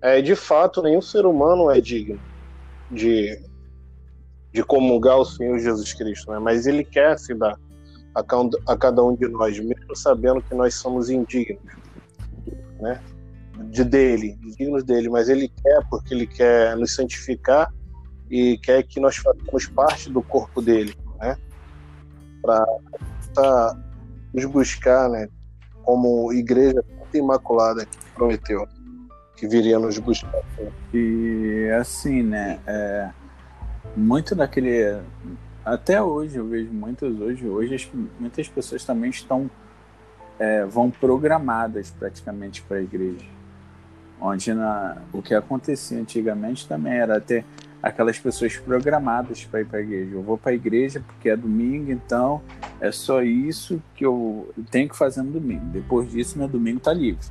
[0.00, 2.20] É, de fato, nenhum ser humano é digno
[2.90, 3.40] de,
[4.52, 6.38] de comungar o Senhor Jesus Cristo, né?
[6.38, 7.58] Mas Ele quer se dar
[8.14, 8.22] a,
[8.72, 11.62] a cada um de nós, mesmo sabendo que nós somos indignos,
[12.80, 13.00] né?
[13.70, 17.72] De dele, dignos dele, mas Ele quer porque Ele quer nos santificar
[18.30, 21.36] e quer que nós façamos parte do corpo dele, né?
[22.42, 23.76] Para
[24.32, 25.28] nos buscar, né?
[25.82, 26.82] Como igreja
[27.14, 28.66] imaculada que prometeu
[29.38, 30.42] que viria nos buscar.
[30.92, 32.58] E assim, né?
[32.66, 33.10] é,
[33.96, 34.98] muito daquele.
[35.64, 37.46] Até hoje, eu vejo muitas hoje.
[37.46, 39.50] Hoje as- muitas pessoas também estão.
[40.40, 43.26] é, vão programadas praticamente para a igreja.
[44.20, 47.44] Onde na, o que acontecia antigamente também era ter
[47.82, 50.10] aquelas pessoas programadas para ir para a igreja.
[50.14, 52.40] Eu vou para a igreja porque é domingo, então
[52.80, 55.64] é só isso que eu tenho que fazer no domingo.
[55.66, 57.26] Depois disso, meu domingo está livre.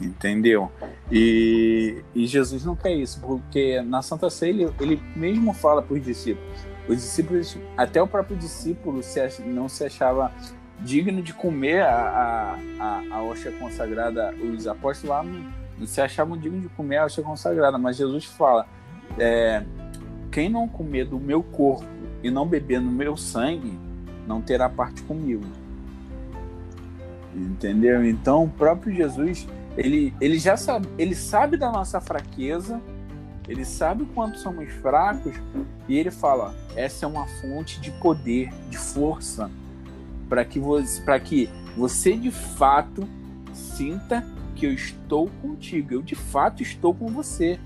[0.00, 0.70] Entendeu?
[1.10, 5.94] E, e Jesus não quer isso, porque na Santa Ceia ele, ele mesmo fala para
[5.94, 6.66] os discípulos.
[6.88, 10.32] Os discípulos, até o próprio discípulo se ach- não se achava
[10.80, 14.34] digno de comer a, a, a, hóstia consagrada.
[14.34, 18.24] Os apóstolos lá não, não se achavam dignos de comer a hóstia consagrada, mas Jesus
[18.24, 18.66] fala:
[19.18, 19.62] é,
[20.30, 21.86] quem não comer do meu corpo
[22.22, 23.78] e não beber no meu sangue,
[24.26, 25.44] não terá parte comigo.
[27.34, 28.04] Entendeu?
[28.04, 29.46] Então, o próprio Jesus,
[29.76, 32.80] ele, ele já sabe, ele sabe da nossa fraqueza,
[33.48, 35.34] ele sabe o quanto somos fracos,
[35.88, 39.50] e ele fala: essa é uma fonte de poder, de força,
[40.28, 43.06] para que, você, que você de fato
[43.52, 47.58] sinta que eu estou contigo, eu de fato estou com você.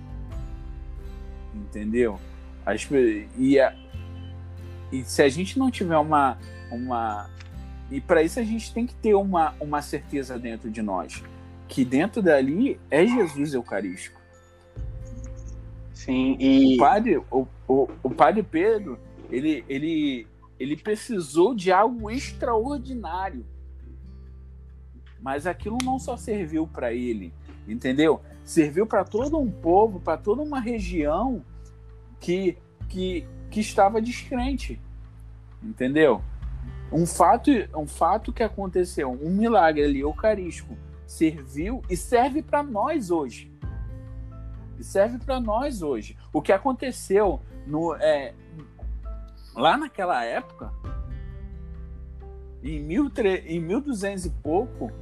[1.54, 2.18] Entendeu?
[2.64, 2.86] As
[3.36, 3.74] e, a-
[4.92, 6.38] e se a gente não tiver uma.
[6.70, 7.28] uma
[7.90, 11.22] e para isso a gente tem que ter uma, uma certeza dentro de nós.
[11.68, 14.18] Que dentro dali é Jesus Eucarístico.
[15.92, 18.98] Sim, e O padre, o, o, o padre Pedro,
[19.30, 20.26] ele, ele,
[20.58, 23.44] ele precisou de algo extraordinário.
[25.20, 27.32] Mas aquilo não só serviu para ele,
[27.66, 28.22] entendeu?
[28.44, 31.44] Serviu para todo um povo, para toda uma região
[32.20, 32.56] que,
[32.88, 34.80] que, que estava descrente,
[35.62, 36.22] entendeu?
[36.90, 40.76] Um fato, um fato que aconteceu, um milagre ali eucarístico,
[41.08, 43.50] serviu e serve para nós hoje.
[44.78, 46.16] E serve para nós hoje.
[46.32, 48.34] O que aconteceu no, é,
[49.56, 50.70] lá naquela época,
[52.62, 53.10] em, mil,
[53.46, 54.92] em 1200 e pouco,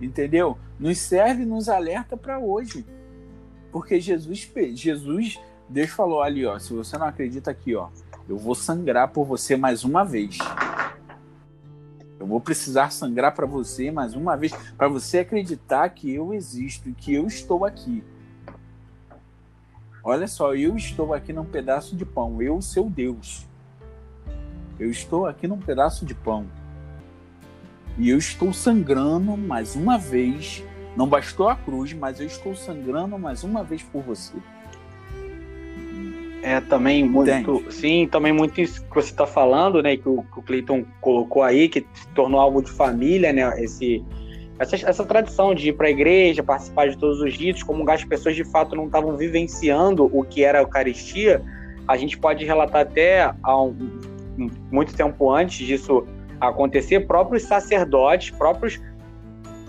[0.00, 0.58] entendeu?
[0.78, 2.84] Nos serve e nos alerta para hoje.
[3.70, 7.88] Porque Jesus, Jesus, Deus falou ali, ó, se você não acredita aqui, ó,
[8.28, 10.38] eu vou sangrar por você mais uma vez.
[12.22, 16.88] Eu vou precisar sangrar para você mais uma vez, para você acreditar que eu existo
[16.88, 18.04] e que eu estou aqui.
[20.04, 23.44] Olha só, eu estou aqui num pedaço de pão, eu, seu Deus.
[24.78, 26.46] Eu estou aqui num pedaço de pão.
[27.98, 30.62] E eu estou sangrando mais uma vez.
[30.96, 34.36] Não bastou a cruz, mas eu estou sangrando mais uma vez por você.
[36.42, 37.30] É também muito.
[37.30, 37.72] Entende?
[37.72, 39.96] Sim, também muito isso que você está falando, né?
[39.96, 43.62] Que o, que o Cleiton colocou aí, que se tornou algo de família, né?
[43.62, 44.04] Esse,
[44.58, 48.04] essa, essa tradição de ir para a igreja, participar de todos os ritos, como as
[48.04, 51.40] pessoas de fato não estavam vivenciando o que era a Eucaristia,
[51.86, 53.76] a gente pode relatar até há um-
[54.70, 56.06] muito tempo antes disso
[56.40, 58.80] acontecer, próprios sacerdotes, próprios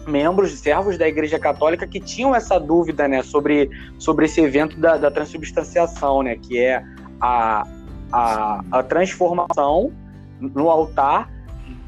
[0.08, 4.97] membros, servos da Igreja Católica que tinham essa dúvida, né, sobre, sobre esse evento da,
[4.97, 6.84] da transubstanciação, né, que é
[7.20, 7.68] a,
[8.12, 9.91] a, a transformação
[10.39, 11.32] no altar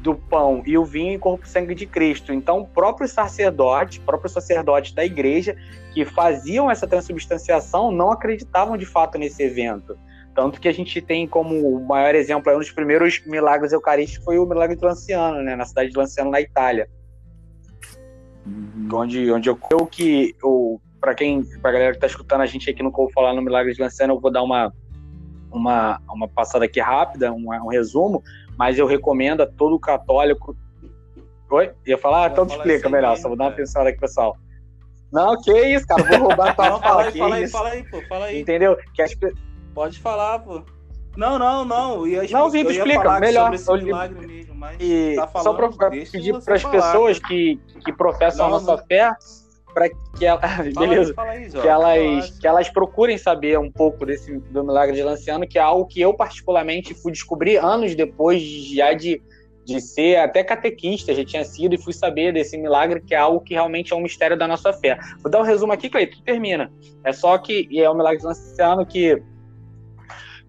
[0.00, 2.32] do pão e o vinho em corpo e sangue de Cristo.
[2.32, 5.56] Então, próprios sacerdotes, próprios sacerdotes da igreja
[5.92, 9.98] que faziam essa transubstanciação não acreditavam de fato nesse evento.
[10.34, 14.38] Tanto que a gente tem como o maior exemplo, um dos primeiros milagres eucarísticos foi
[14.38, 16.88] o milagre de Lanciano, né, na cidade de Lanciano, na Itália
[18.92, 22.82] onde, onde ocorreu que o para quem pra galera que tá escutando a gente aqui
[22.82, 24.72] no Como Falar no Milagre de Lancena, eu vou dar uma
[25.50, 28.22] uma, uma passada aqui rápida, um, um resumo,
[28.58, 30.56] mas eu recomendo a todo católico.
[31.50, 31.72] Oi?
[31.86, 32.22] Ia falar?
[32.22, 33.62] Vai então te falar explica melhor, mesmo, só vou dar uma cara.
[33.62, 34.36] pensada aqui, pessoal.
[35.12, 37.84] Não, que isso, cara, vou roubar tua Não, fala aí, que fala aí, fala aí,
[37.84, 38.40] pô, fala aí.
[38.40, 38.76] Entendeu?
[38.94, 39.16] Que as,
[39.72, 40.62] Pode falar, pô.
[41.16, 42.06] Não, não, não.
[42.06, 43.52] Eu Não, Vitor, explica, melhor.
[43.54, 48.56] Eu mesmo, mas E tá só para pedir para as pessoas que, que professam Não,
[48.56, 48.86] a nossa não.
[48.86, 49.12] fé,
[49.72, 50.40] para que ela,
[50.74, 55.46] beleza, aí, que elas que elas procurem saber um pouco desse do milagre de Lanciano,
[55.46, 59.22] que é algo que eu particularmente fui descobrir anos depois já de
[59.66, 63.40] de ser até catequista, já tinha sido, e fui saber desse milagre, que é algo
[63.40, 64.96] que realmente é um mistério da nossa fé.
[65.20, 66.72] Vou dar um resumo aqui, Cleiton, termina.
[67.02, 69.20] É só que é um milagre de Lanciano que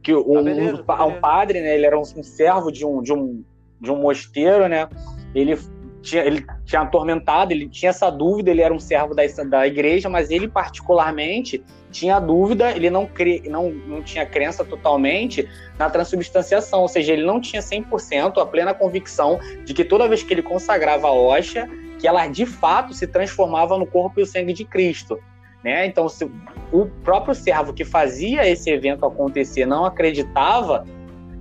[0.08, 2.86] que um, tá beleza, tá um, um, padre, né, ele era um, um servo de
[2.86, 3.43] um, de um
[3.80, 4.88] de um mosteiro, né?
[5.36, 5.60] Ele
[6.01, 10.10] tinha, ele tinha atormentado, ele tinha essa dúvida, ele era um servo da, da igreja,
[10.10, 15.47] mas ele particularmente tinha dúvida, ele não, cre, não, não tinha crença totalmente
[15.78, 20.24] na transubstanciação, ou seja, ele não tinha 100% a plena convicção de que toda vez
[20.24, 24.26] que ele consagrava a hóstia, que ela de fato se transformava no corpo e o
[24.26, 25.20] sangue de Cristo.
[25.64, 25.86] Né?
[25.86, 26.30] Então, se
[26.72, 30.86] o próprio servo que fazia esse evento acontecer não acreditava,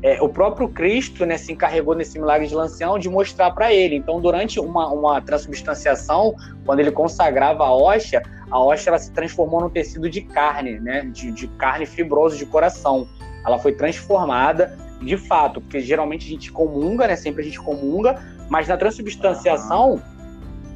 [0.03, 3.97] é, o próprio Cristo né, se encarregou nesse milagre de Lancião de mostrar para ele.
[3.97, 9.61] Então, durante uma, uma transubstanciação, quando ele consagrava a hóstia, a hóstia ela se transformou
[9.61, 13.09] num tecido de carne, né, de, de carne fibrosa de coração.
[13.45, 18.23] Ela foi transformada de fato, porque geralmente a gente comunga, né, sempre a gente comunga,
[18.49, 20.01] mas na transubstanciação,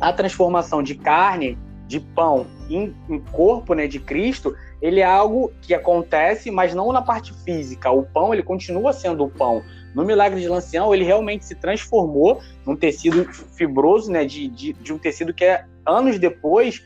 [0.00, 5.52] a transformação de carne, de pão em, em corpo né, de Cristo, ele é algo
[5.60, 7.90] que acontece, mas não na parte física.
[7.90, 9.62] O pão, ele continua sendo o pão.
[9.94, 13.24] No milagre de Lancião, ele realmente se transformou num tecido
[13.56, 16.82] fibroso, né, de, de, de um tecido que é, anos depois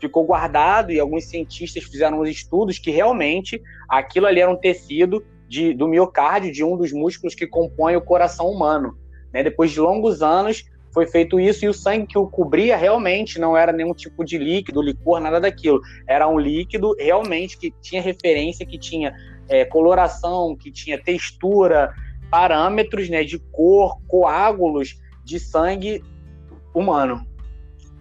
[0.00, 5.24] ficou guardado e alguns cientistas fizeram uns estudos que realmente aquilo ali era um tecido
[5.46, 8.96] de, do miocárdio, de um dos músculos que compõe o coração humano.
[9.32, 9.42] Né?
[9.42, 13.56] Depois de longos anos, foi feito isso e o sangue que o cobria realmente não
[13.56, 15.80] era nenhum tipo de líquido, licor, nada daquilo.
[16.06, 19.14] Era um líquido realmente que tinha referência, que tinha
[19.48, 21.94] é, coloração, que tinha textura,
[22.30, 26.02] parâmetros né, de cor, coágulos de sangue
[26.74, 27.26] humano.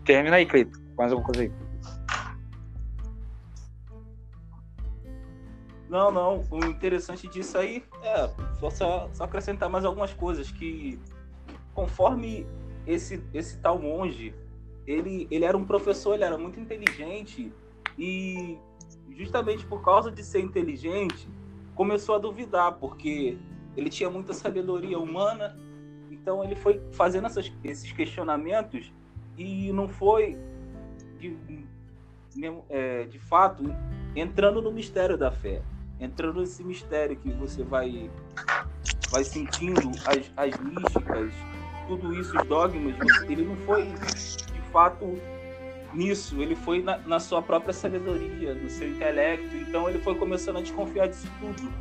[0.05, 0.79] Termina aí, Cleito.
[0.97, 1.51] Mais alguma coisa aí.
[5.89, 6.43] Não, não.
[6.51, 8.29] O interessante disso aí é
[8.69, 10.99] só, só acrescentar mais algumas coisas que
[11.73, 12.45] conforme
[12.85, 14.33] esse, esse tal monge,
[14.85, 17.51] ele, ele era um professor, ele era muito inteligente
[17.97, 18.57] e
[19.11, 21.27] justamente por causa de ser inteligente,
[21.75, 23.37] começou a duvidar, porque
[23.75, 25.57] ele tinha muita sabedoria humana,
[26.09, 28.91] então ele foi fazendo essas, esses questionamentos
[29.37, 30.37] e não foi
[31.17, 31.37] de,
[32.69, 33.63] é, de fato
[34.15, 35.61] entrando no mistério da fé,
[35.99, 38.09] entrando nesse mistério que você vai
[39.09, 41.33] vai sentindo as, as místicas,
[41.89, 42.95] tudo isso, os dogmas,
[43.27, 45.19] ele não foi de fato
[45.91, 50.57] nisso, ele foi na, na, sua própria sabedoria, no seu intelecto, então ele foi começando
[50.57, 51.73] a desconfiar disso tudo.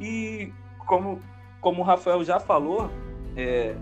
[0.00, 0.52] E
[0.86, 1.22] como,
[1.60, 2.90] como o Rafael já falou,
[3.36, 3.76] é,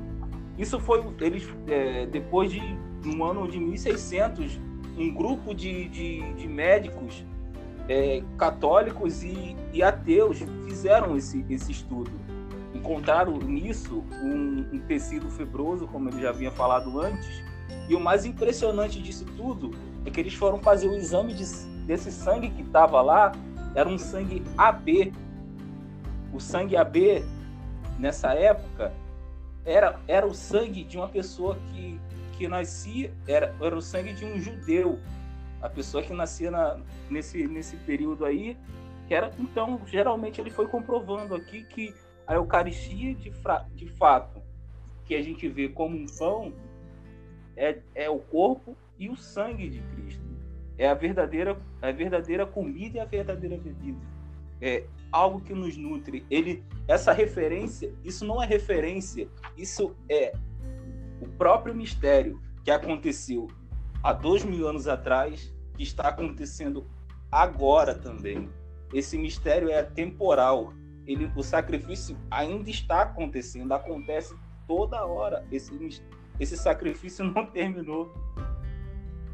[0.59, 2.61] isso foi eles é, depois de
[3.03, 4.61] no ano de 1600
[4.99, 7.25] um grupo de, de, de médicos
[7.89, 12.11] é, católicos e, e, ateus fizeram esse, esse estudo
[12.87, 17.43] encontraram nisso um, um, tecido fibroso, como ele já havia falado antes.
[17.89, 19.73] E o mais impressionante disso tudo
[20.05, 21.45] é que eles foram fazer o exame de,
[21.85, 23.33] desse sangue que estava lá,
[23.75, 25.13] era um sangue AB.
[26.33, 27.25] O sangue AB,
[27.99, 28.93] nessa época,
[29.65, 32.01] era, era o sangue de uma pessoa que,
[32.33, 35.01] que nascia, era, era o sangue de um judeu.
[35.61, 36.79] A pessoa que nascia na,
[37.11, 38.57] nesse, nesse período aí,
[39.09, 41.95] que era, então, geralmente ele foi comprovando aqui que
[42.27, 43.33] a Eucaristia, de,
[43.75, 44.43] de fato,
[45.05, 46.53] que a gente vê como um pão,
[47.57, 50.25] é, é o corpo e o sangue de Cristo.
[50.77, 54.01] É a verdadeira, a verdadeira comida e a verdadeira bebida.
[54.61, 56.27] É algo que nos nutre.
[56.31, 60.35] Ele, essa referência, isso não é referência, isso é
[61.21, 63.49] o próprio mistério que aconteceu
[64.03, 66.87] há dois mil anos atrás, que está acontecendo
[67.31, 68.49] agora também.
[68.93, 70.73] Esse mistério é temporal,
[71.07, 74.35] ele, o sacrifício ainda está acontecendo, acontece
[74.67, 75.45] toda hora.
[75.53, 76.03] Esse,
[76.41, 78.13] esse sacrifício não terminou.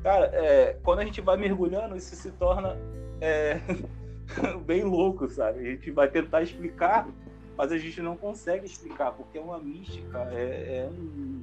[0.02, 2.76] Cara, é, quando a gente vai mergulhando, isso se torna
[3.20, 3.60] é,
[4.66, 5.60] bem louco, sabe?
[5.60, 7.08] A gente vai tentar explicar,
[7.56, 11.42] mas a gente não consegue explicar, porque é uma mística, é, é, um,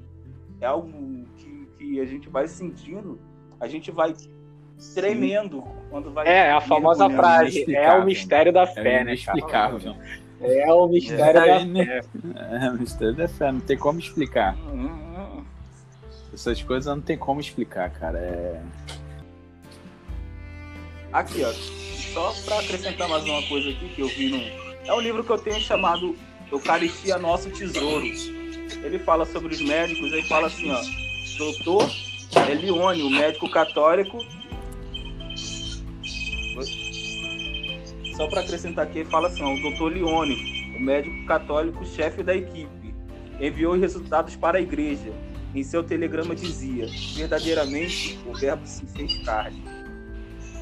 [0.60, 3.18] é algo que, que a gente vai sentindo,
[3.60, 4.14] a gente vai
[4.94, 6.28] tremendo quando vai.
[6.28, 9.02] É, a famosa frase, é o mistério da fé, é né?
[9.02, 9.96] Inexplicável.
[10.42, 12.02] É o mistério é, da fé.
[12.62, 14.56] É o mistério da fé, não tem como explicar.
[16.34, 18.18] Essas coisas não tem como explicar, cara.
[18.18, 18.62] É...
[21.12, 21.52] Aqui, ó.
[22.14, 24.88] Só para acrescentar mais uma coisa aqui que eu vi no.
[24.88, 26.16] É um livro que eu tenho chamado
[26.52, 28.06] Eucaristia Nosso Tesouro.
[28.84, 30.82] Ele fala sobre os médicos, aí fala assim, ó.
[31.38, 31.90] Doutor
[32.50, 34.24] Elione, o médico católico,
[38.20, 42.36] só para acrescentar aqui, fala assim: ó, o doutor Leone, o médico católico chefe da
[42.36, 42.94] equipe,
[43.40, 45.14] enviou os resultados para a igreja.
[45.56, 49.64] Em seu telegrama dizia: verdadeiramente o Verbo se fez carne.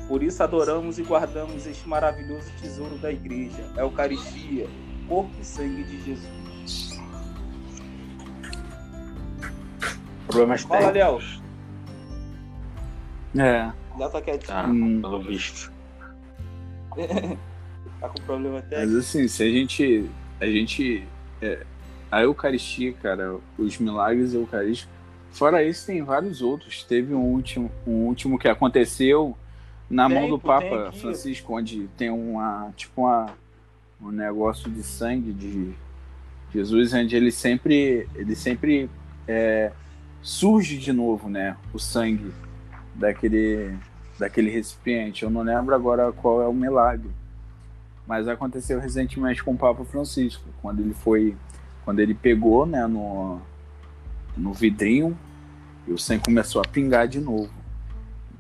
[0.08, 4.68] Por isso adoramos e guardamos este maravilhoso tesouro da igreja, a Eucaristia,
[5.08, 7.02] corpo e sangue de Jesus.
[10.28, 11.20] Problemas Fala, Léo.
[13.36, 13.72] É.
[13.98, 14.70] Léo tá quietinho.
[14.70, 15.02] Hum.
[15.02, 15.77] pelo visto.
[18.00, 18.98] Tá com problema Mas técnico.
[19.00, 20.10] assim, se a gente.
[20.40, 21.04] A gente.
[21.42, 21.66] é,
[22.12, 24.96] a Eucaristia, cara, os milagres eucarísticos.
[25.32, 26.84] Fora isso, tem vários outros.
[26.84, 29.36] Teve um último, um último que aconteceu
[29.90, 30.92] na Tem, mão do Papa.
[30.94, 32.72] Francisco, onde tem uma.
[32.76, 33.28] Tipo uma,
[34.02, 35.74] um negócio de sangue de
[36.54, 38.08] Jesus, onde ele sempre.
[38.16, 38.90] Ele sempre
[39.28, 39.72] é,
[40.22, 41.58] surge de novo, né?
[41.74, 42.32] O sangue
[42.96, 43.76] daquele,
[44.18, 45.24] daquele recipiente.
[45.24, 47.10] Eu não lembro agora qual é o milagre.
[48.06, 51.36] Mas aconteceu recentemente com o Papa Francisco, quando ele foi,
[51.84, 53.42] quando ele pegou, né, no,
[54.36, 55.18] no vidrinho
[55.86, 57.52] e o sangue começou a pingar de novo,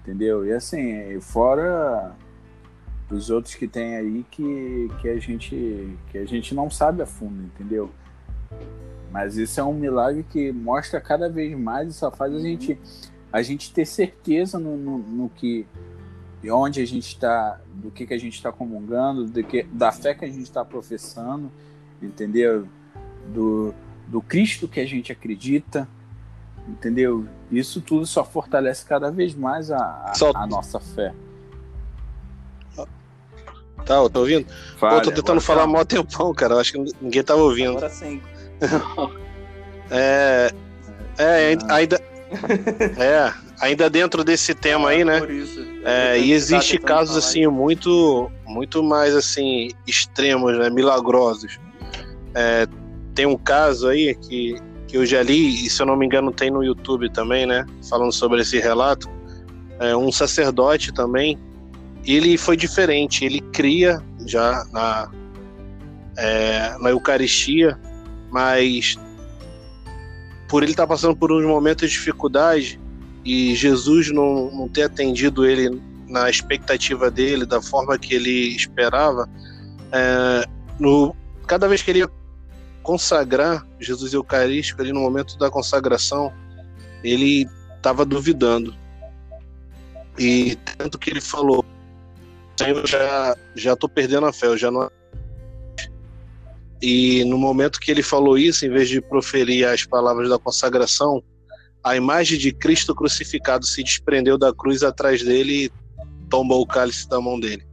[0.01, 0.45] entendeu?
[0.45, 2.13] E assim, fora
[3.09, 7.05] os outros que tem aí que, que a gente que a gente não sabe a
[7.05, 7.89] fundo, entendeu?
[9.11, 12.78] Mas isso é um milagre que mostra cada vez mais e só faz a gente
[13.32, 15.65] a gente ter certeza no, no, no que
[16.43, 19.91] e onde a gente está, do que, que a gente está comungando, do que, da
[19.91, 21.51] fé que a gente está professando,
[22.01, 22.67] entendeu?
[23.34, 23.73] Do,
[24.07, 25.88] do Cristo que a gente acredita,
[26.67, 27.28] entendeu?
[27.51, 31.13] Isso tudo só fortalece cada vez mais a, a, Só- a nossa fé.
[33.86, 34.45] Tá, eu tô ouvindo?
[34.80, 35.78] Pô, eu tô tentando falar mal.
[35.78, 36.55] mó tempão, cara.
[36.55, 37.71] Eu acho que ninguém tava ouvindo.
[37.78, 38.21] Agora sim.
[39.89, 40.51] É.
[41.17, 42.01] É, ainda- ainda.
[42.97, 45.21] É, ainda dentro desse tema aí, né?
[45.84, 51.59] É, e existe casos assim muito muito mais assim extremos, né, milagrosos.
[52.34, 52.67] É,
[53.13, 54.55] tem um caso aí que,
[54.88, 57.65] que eu já li e se eu não me engano tem no YouTube também, né,
[57.89, 59.09] falando sobre esse relato.
[59.80, 61.38] É, um sacerdote também.
[62.05, 63.25] Ele foi diferente.
[63.25, 65.11] Ele cria já na
[66.17, 67.80] é, na Eucaristia,
[68.32, 68.97] mas
[70.48, 72.80] por ele estar passando por uns momentos de dificuldade
[73.26, 79.30] e Jesus não, não ter atendido ele na expectativa dele, da forma que ele esperava,
[79.91, 80.45] é,
[80.80, 82.08] no, cada vez que ele
[82.82, 86.32] consagrar Jesus Eucarístico, ali no momento da consagração,
[87.04, 87.45] ele
[87.76, 88.74] estava duvidando.
[90.18, 91.66] E tanto que ele falou:
[92.56, 94.89] Senhor, já já estou perdendo a fé, eu já não.
[96.82, 101.23] E no momento que ele falou isso, em vez de proferir as palavras da consagração,
[101.84, 105.71] a imagem de Cristo crucificado se desprendeu da cruz atrás dele e
[106.30, 107.65] tombou o cálice da mão dele.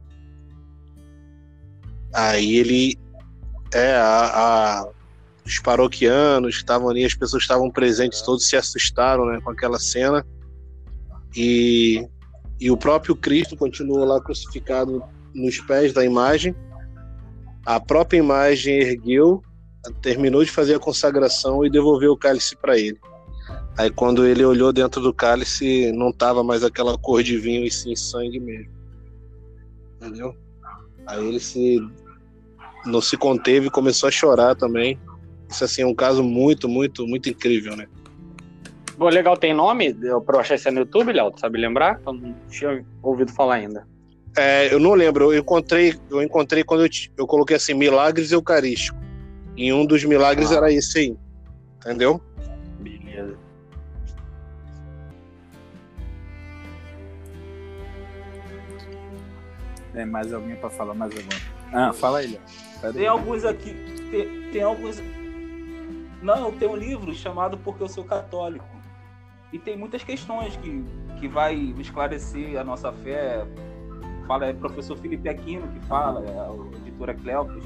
[2.13, 2.97] Aí ele
[3.73, 4.87] é a, a-
[5.45, 9.77] os paroquianos que estavam ali, as pessoas estavam presentes, todos se assustaram né, com aquela
[9.77, 10.25] cena.
[11.35, 12.07] E,
[12.59, 15.03] e o próprio Cristo continuou lá crucificado
[15.35, 16.55] nos pés da imagem.
[17.65, 19.41] A própria imagem ergueu,
[20.01, 22.99] terminou de fazer a consagração e devolveu o cálice para ele.
[23.77, 27.71] Aí quando ele olhou dentro do cálice, não tava mais aquela cor de vinho e
[27.71, 28.71] sim sangue mesmo.
[29.95, 30.35] Entendeu?
[31.07, 31.79] Aí ele se
[32.85, 34.99] não se conteve e começou a chorar também.
[35.49, 37.87] Isso assim é um caso muito, muito, muito incrível, né?
[38.97, 39.93] Pô, legal, tem nome
[40.25, 41.31] pra eu achar isso no YouTube, Léo?
[41.31, 41.99] Tu sabe lembrar?
[42.05, 43.85] Eu não tinha ouvido falar ainda.
[44.37, 48.99] É, eu não lembro, eu encontrei, eu encontrei quando eu, eu coloquei assim, milagres eucarísticos.
[49.55, 50.55] E um dos milagres Ah.
[50.55, 51.17] era esse aí.
[51.77, 52.21] Entendeu?
[52.79, 53.37] Beleza.
[59.93, 61.39] Tem mais alguém para falar mais alguma?
[61.71, 62.27] Ah, fala aí,
[62.81, 62.93] Léo.
[62.93, 63.73] Tem alguns aqui.
[64.11, 65.01] Tem, tem alguns.
[66.21, 68.65] Não, tem um livro chamado Porque Eu Sou Católico.
[69.53, 70.83] E tem muitas questões que,
[71.19, 73.45] que vai esclarecer a nossa fé.
[74.27, 77.63] Fala, é o professor Felipe Aquino que fala, é a editora Cleopes,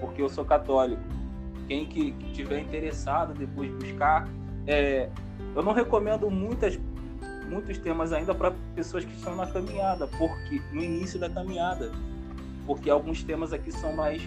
[0.00, 1.02] Porque Eu Sou Católico.
[1.68, 4.28] Quem que, que tiver interessado depois buscar.
[4.66, 5.08] é,
[5.54, 6.78] eu não recomendo muitas,
[7.48, 11.92] muitos temas ainda para pessoas que estão na caminhada, porque no início da caminhada.
[12.66, 14.22] Porque alguns temas aqui são mais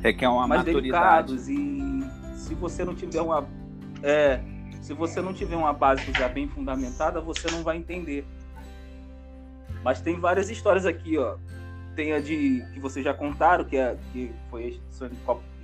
[0.00, 1.34] Requer uma mais maturidade.
[1.34, 3.46] delicados e se você não tiver uma
[4.02, 4.40] é,
[4.80, 8.24] se você não tiver uma base já bem fundamentada você não vai entender
[9.84, 11.36] mas tem várias histórias aqui ó
[11.94, 15.14] tem a de que vocês já contaram que é que foi a instituição de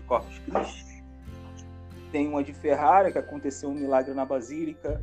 [0.06, 1.02] Corpus, Christi
[2.12, 5.02] tem uma de Ferrara que aconteceu um milagre na Basílica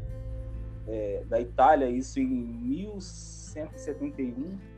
[0.87, 4.77] é, da Itália isso em 1171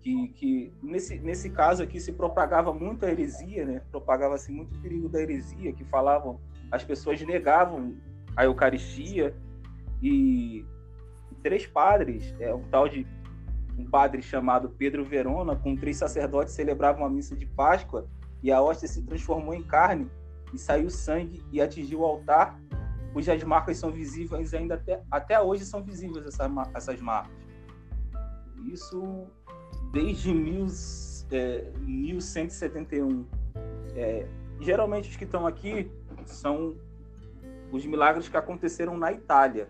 [0.00, 3.82] que que, nesse, nesse caso aqui se propagava muito a heresia, né?
[3.90, 6.40] Propagava-se muito o perigo da heresia, que falavam,
[6.70, 7.96] as pessoas negavam
[8.36, 9.34] a Eucaristia
[10.02, 10.64] e
[11.42, 13.06] três padres, é um tal de
[13.78, 18.08] um padre chamado Pedro Verona, com três sacerdotes celebravam a missa de Páscoa
[18.42, 20.10] e a hóstia se transformou em carne
[20.52, 22.60] e saiu sangue e atingiu o altar,
[23.12, 27.32] cujas marcas são visíveis ainda até, até hoje são visíveis essas, marcas.
[28.66, 29.26] Isso
[29.92, 30.66] desde mil,
[31.30, 33.26] é, 1171.
[33.94, 34.26] É,
[34.60, 35.90] geralmente os que estão aqui
[36.26, 36.76] são
[37.70, 39.68] os milagres que aconteceram na Itália,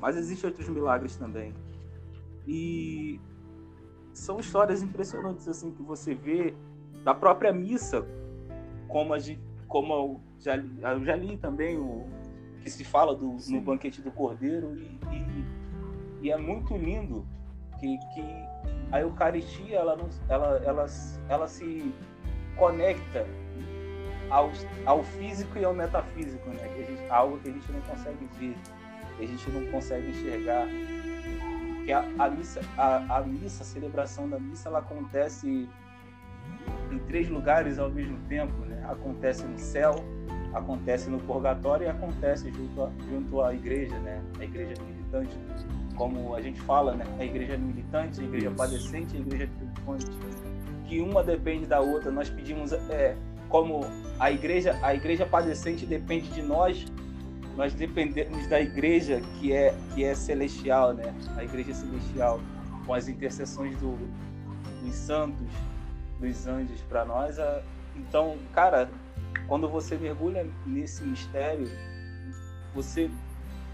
[0.00, 1.54] mas existem outros milagres também.
[2.46, 3.20] E
[4.12, 6.54] são histórias impressionantes assim que você vê
[7.04, 8.06] da própria missa,
[8.88, 12.06] como a gente, como eu já, eu já li também o
[12.62, 17.26] que se fala do, no banquete do Cordeiro e, e, e, é muito lindo
[17.78, 18.22] que, que
[18.92, 19.98] a Eucaristia ela,
[20.28, 20.86] ela, ela,
[21.28, 21.94] ela se
[22.56, 23.26] conecta
[24.28, 24.50] ao,
[24.84, 26.68] ao físico e ao metafísico, né?
[26.68, 28.56] Que gente, algo que a gente não consegue ver,
[29.24, 30.66] a gente não consegue enxergar.
[31.84, 35.68] Que a, a missa, a, a missa, a celebração da missa, ela acontece
[36.90, 38.84] em três lugares ao mesmo tempo, né?
[38.88, 39.94] Acontece no céu,
[40.52, 44.22] acontece no purgatório e acontece junto, a, junto à igreja, né?
[44.38, 45.36] A igreja militante,
[45.96, 47.04] como a gente fala, né?
[47.18, 50.06] A igreja militante, a igreja padecente, a igreja triunfante,
[50.86, 52.10] que uma depende da outra.
[52.10, 53.16] Nós pedimos, é,
[53.48, 53.80] como
[54.18, 56.84] a igreja, a igreja padecente depende de nós,
[57.56, 61.14] nós dependemos da igreja que é que é celestial, né?
[61.36, 62.40] A igreja celestial,
[62.86, 63.96] com as intercessões do,
[64.82, 65.46] dos santos,
[66.18, 67.36] dos anjos para nós.
[67.96, 68.90] Então, cara,
[69.46, 71.68] quando você mergulha nesse mistério,
[72.74, 73.10] você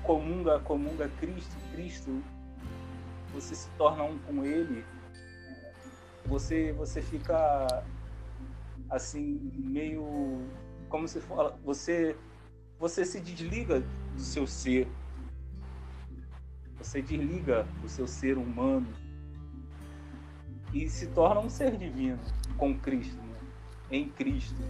[0.02, 2.22] comunga, comunga Cristo, Cristo,
[3.34, 4.84] você se torna um com Ele,
[6.24, 7.84] você, você fica
[8.88, 10.40] assim meio,
[10.88, 12.16] como se fala, você,
[12.78, 13.80] você se desliga
[14.14, 14.88] do seu ser,
[16.78, 18.86] você desliga do seu ser humano
[20.72, 22.18] e se torna um ser divino
[22.56, 23.36] com Cristo, né?
[23.90, 24.62] em Cristo.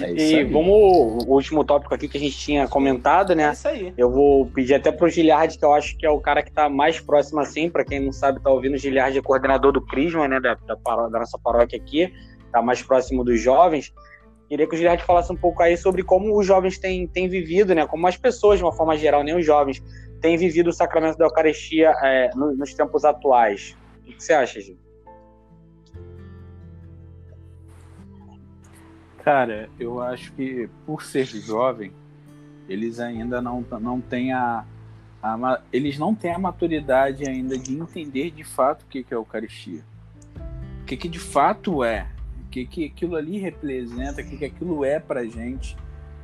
[0.00, 3.48] É e vamos o último tópico aqui que a gente tinha comentado, né?
[3.48, 3.94] É isso aí.
[3.98, 6.68] Eu vou pedir até pro Giliard, que eu acho que é o cara que está
[6.68, 10.26] mais próximo assim, para quem não sabe, tá ouvindo, o Giliard é coordenador do Crisma,
[10.26, 12.10] né, da, da, da, nossa paróquia aqui,
[12.50, 13.92] tá mais próximo dos jovens.
[14.52, 17.74] Queria que o Giliard falasse um pouco aí sobre como os jovens têm, têm vivido,
[17.74, 17.86] né?
[17.86, 19.82] Como as pessoas, de uma forma geral, nem os jovens,
[20.20, 23.74] têm vivido o sacramento da Eucaristia é, nos tempos atuais.
[24.00, 24.76] O que você acha, Gil?
[29.24, 31.90] Cara, eu acho que por ser jovem,
[32.68, 34.66] eles ainda não, não têm a,
[35.22, 39.16] a, eles não têm a maturidade ainda de entender de fato o que, é a
[39.16, 39.82] Eucaristia.
[40.82, 42.06] O que, que de fato é,
[42.52, 45.74] que, que aquilo ali representa, o que, que aquilo é pra gente.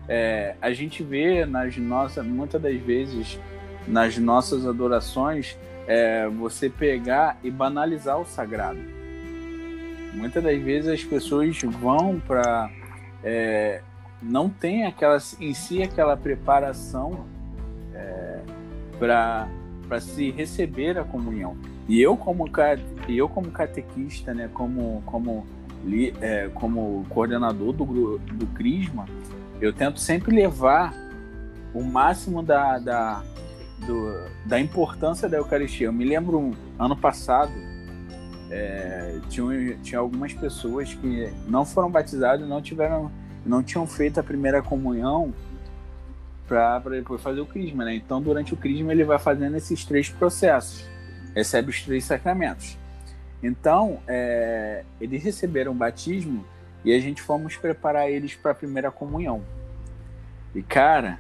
[0.06, 3.40] É, a gente vê nas nossas, muitas das vezes,
[3.86, 5.56] nas nossas adorações,
[5.86, 8.78] é, você pegar e banalizar o sagrado.
[10.12, 12.70] Muitas das vezes as pessoas vão para
[13.24, 13.80] é,
[14.22, 17.26] não tem aquela em si aquela preparação
[17.94, 18.40] é,
[18.98, 19.48] para
[19.86, 21.56] para se receber a comunhão.
[21.88, 22.44] E eu como
[23.08, 25.46] eu como catequista, né, como como
[26.20, 29.06] é, como coordenador do do Crisma,
[29.60, 30.94] eu tento sempre levar
[31.74, 33.22] o máximo da, da,
[33.86, 34.14] do,
[34.46, 35.86] da importância da Eucaristia.
[35.86, 37.52] Eu me lembro ano passado
[38.50, 43.10] é, tinha, tinha algumas pessoas que não foram batizadas, não tiveram,
[43.44, 45.32] não tinham feito a primeira comunhão
[46.46, 47.94] para depois fazer o crisma, né?
[47.94, 50.82] Então, durante o crisma ele vai fazendo esses três processos,
[51.34, 52.78] recebe os três sacramentos.
[53.42, 56.44] Então, é, eles receberam o batismo
[56.84, 59.42] e a gente fomos preparar eles para a primeira comunhão.
[60.54, 61.18] E cara,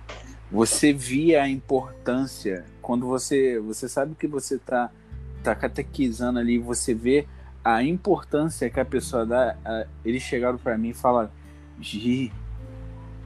[0.50, 4.90] você via a importância quando você você sabe que você está
[5.42, 7.26] tá catequizando ali, você vê
[7.62, 9.56] a importância que a pessoa dá.
[9.64, 11.30] A, eles chegaram para mim e falaram:
[11.80, 12.32] Gi,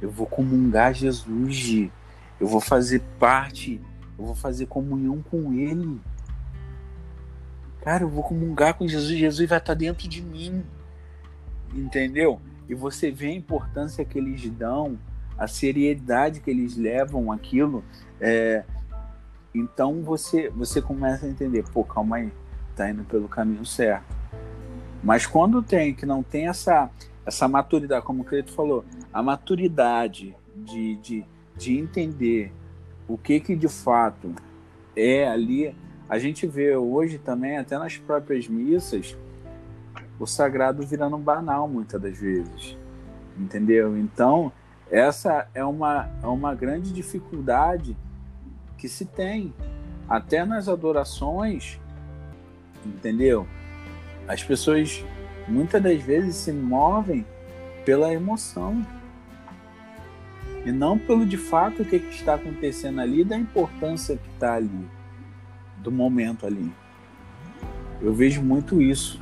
[0.01, 1.93] eu vou comungar Jesus, Gi.
[2.41, 3.81] Eu vou fazer parte,
[4.19, 6.01] eu vou fazer comunhão com Ele.
[7.83, 10.65] Cara, eu vou comungar com Jesus, Jesus vai estar dentro de mim.
[11.75, 12.41] Entendeu?
[12.69, 14.99] E você vê a importância que eles dão,
[15.37, 17.85] a seriedade que eles levam aquilo.
[18.21, 18.65] É,
[19.55, 22.33] então você você começa a entender, pô, calma aí,
[22.77, 24.15] tá indo pelo caminho certo.
[25.03, 26.89] Mas quando tem que não tem essa
[27.25, 31.25] essa maturidade, como o Cleito falou, a maturidade de, de,
[31.57, 32.53] de entender
[33.07, 34.35] o que que de fato
[34.97, 35.75] é ali,
[36.13, 39.17] a gente vê hoje também, até nas próprias missas,
[40.21, 42.77] o sagrado virando banal muitas das vezes.
[43.35, 43.97] Entendeu?
[43.97, 44.53] Então,
[44.91, 47.97] essa é uma, é uma grande dificuldade
[48.77, 49.55] que se tem.
[50.07, 51.81] Até nas adorações,
[52.85, 53.49] entendeu?
[54.29, 55.03] As pessoas
[55.49, 57.25] muitas das vezes se movem
[57.87, 58.87] pela emoção
[60.67, 64.57] e não pelo de fato o que, que está acontecendo ali, da importância que está
[64.57, 64.87] ali,
[65.83, 66.73] do momento ali.
[68.01, 69.21] Eu vejo muito isso.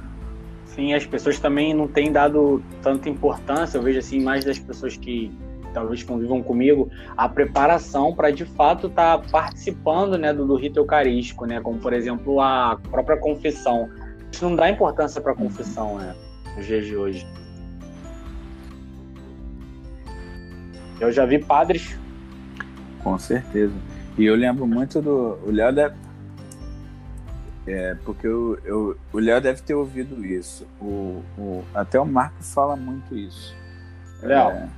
[0.67, 4.97] Sim, as pessoas também não têm dado tanta importância, eu vejo assim, mais das pessoas
[4.97, 5.31] que
[5.73, 10.79] talvez convivam comigo, a preparação para de fato estar tá participando né, do, do rito
[10.79, 13.89] eucarístico, né, como por exemplo a própria confissão.
[14.31, 16.15] Isso não dá importância para a confissão né,
[16.57, 17.27] nos dias de hoje.
[21.01, 21.99] Eu já vi padres.
[23.03, 23.73] Com certeza.
[24.19, 25.39] E eu lembro muito do.
[25.47, 25.95] O Léo deve.
[27.67, 30.67] É, porque eu, eu, o Léo deve ter ouvido isso.
[30.81, 33.55] O, o, até o Marco fala muito isso.
[34.23, 34.51] Léo.
[34.51, 34.69] É...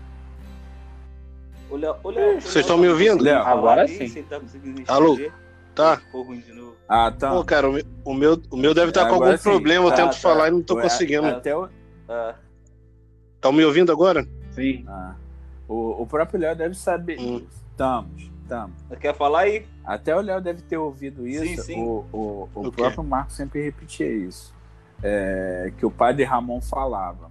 [1.71, 3.23] O Léo, o Léo, Vocês estão me ouvindo?
[3.23, 4.23] Léo, agora sim.
[4.25, 4.41] Tá
[4.89, 5.19] Alô?
[5.75, 6.01] Tá.
[6.89, 7.31] Ah, tá.
[7.31, 9.43] Pô, cara, o meu, o meu, o meu deve estar tá com algum sim.
[9.43, 9.87] problema.
[9.87, 10.19] Eu tá, tento tá.
[10.19, 11.27] falar e não tô conseguindo.
[11.27, 11.69] Até o...
[13.37, 14.27] Estão me ouvindo agora?
[14.51, 14.85] Sim.
[14.87, 15.15] Ah.
[15.67, 17.19] O, o próprio Léo deve saber.
[17.19, 17.47] Hum.
[17.71, 18.77] Estamos, estamos.
[19.01, 19.67] Quer falar aí?
[19.85, 21.45] Até o Léo deve ter ouvido isso.
[21.45, 21.83] Sim, sim.
[21.83, 24.55] O, o, o próprio Marco sempre repetia isso.
[25.03, 27.31] É, que o padre Ramon falava.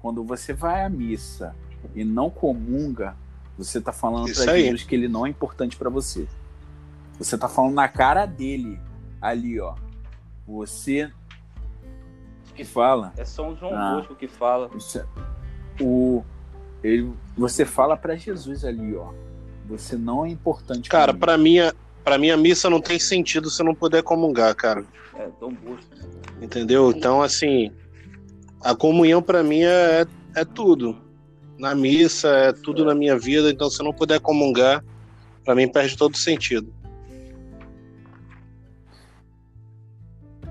[0.00, 1.54] Quando você vai à missa
[1.94, 3.16] e não comunga,
[3.56, 6.28] você está falando para Jesus que ele não é importante para você.
[7.18, 8.78] Você está falando na cara dele,
[9.20, 9.74] ali, ó.
[10.46, 11.10] Você
[12.54, 13.12] que fala.
[13.16, 14.70] É só um João ah, Bosco que fala.
[14.76, 15.06] Isso, é,
[15.80, 16.22] o,
[16.82, 19.12] ele, você fala para Jesus ali, ó.
[19.68, 20.88] Você não é importante.
[20.88, 21.56] Cara, para mim,
[22.04, 24.84] para mim a missa não tem sentido se eu não puder comungar, cara.
[25.18, 25.76] É, tão bom.
[26.40, 26.90] Entendeu?
[26.90, 27.72] Então, assim,
[28.60, 30.96] a comunhão para mim é, é tudo.
[31.58, 32.86] Na missa é tudo é.
[32.86, 34.84] na minha vida, então se eu não puder comungar,
[35.44, 36.72] para mim perde todo sentido.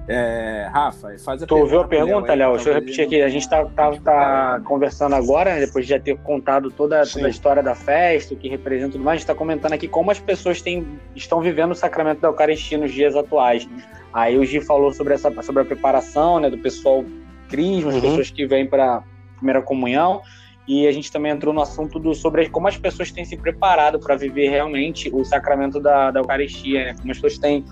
[0.08, 2.54] É, Rafa, faz a tu ouviu a pergunta, Léo?
[2.54, 3.22] Deixa eu repetir aqui.
[3.22, 7.30] A gente está tá, tá conversando agora, depois de já ter contado toda, toda a
[7.30, 9.16] história da festa, o que representa tudo mais.
[9.16, 10.86] A gente está comentando aqui como as pessoas têm,
[11.16, 13.68] estão vivendo o sacramento da Eucaristia nos dias atuais.
[14.14, 17.04] Aí o Gi falou sobre, essa, sobre a preparação né, do pessoal
[17.50, 18.02] crisma, as uhum.
[18.02, 19.04] pessoas que vêm para a
[19.38, 20.22] primeira comunhão.
[20.68, 24.00] E a gente também entrou no assunto do, sobre como as pessoas têm se preparado
[24.00, 26.94] para viver realmente o sacramento da, da Eucaristia, né?
[26.94, 27.66] como as pessoas têm,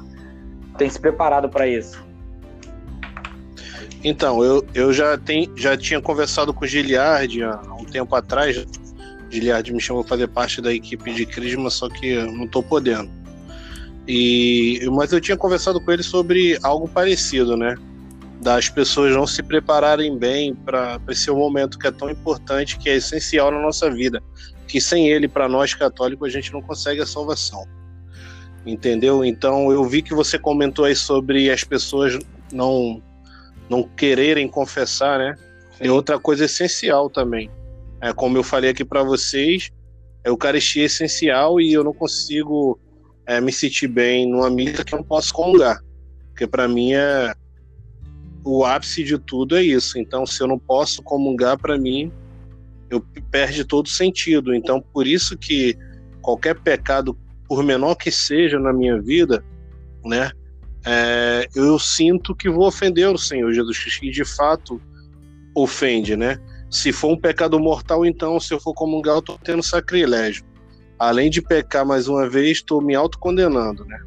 [0.77, 2.12] têm se preparado para isso.
[4.03, 8.65] Então, eu, eu já, tem, já tinha conversado com o Giliard há um tempo atrás.
[9.29, 13.09] Giliard me chamou para fazer parte da equipe de Crisma, só que não estou podendo.
[14.05, 17.75] E, mas eu tinha conversado com ele sobre algo parecido, né?
[18.41, 22.95] Das pessoas não se prepararem bem para esse momento que é tão importante, que é
[22.95, 24.21] essencial na nossa vida.
[24.67, 27.65] Que sem ele, para nós católicos, a gente não consegue a salvação.
[28.65, 29.23] Entendeu?
[29.23, 32.19] Então eu vi que você comentou aí sobre as pessoas
[32.51, 33.01] não
[33.69, 35.35] não quererem confessar, né?
[35.77, 35.85] Sim.
[35.85, 37.49] E outra coisa essencial também.
[38.01, 39.71] É, como eu falei aqui para vocês,
[40.25, 42.79] a Eucaristia é essencial e eu não consigo
[43.25, 45.79] é, me sentir bem numa missa que eu não posso comungar.
[46.29, 47.33] Porque para mim é
[48.43, 49.97] o ápice de tudo é isso.
[49.97, 52.11] Então, se eu não posso comungar, para mim,
[52.89, 53.01] eu
[53.31, 54.53] perde todo sentido.
[54.53, 55.77] Então, por isso que
[56.21, 59.43] qualquer pecado, por menor que seja na minha vida,
[60.03, 60.31] né,
[60.85, 64.81] é, eu sinto que vou ofender o Senhor Jesus Cristo, e de fato
[65.55, 66.39] ofende, né?
[66.69, 70.43] Se for um pecado mortal, então, se eu for comungar, eu estou tendo sacrilégio.
[70.97, 73.99] Além de pecar mais uma vez, estou me autocondenando, né?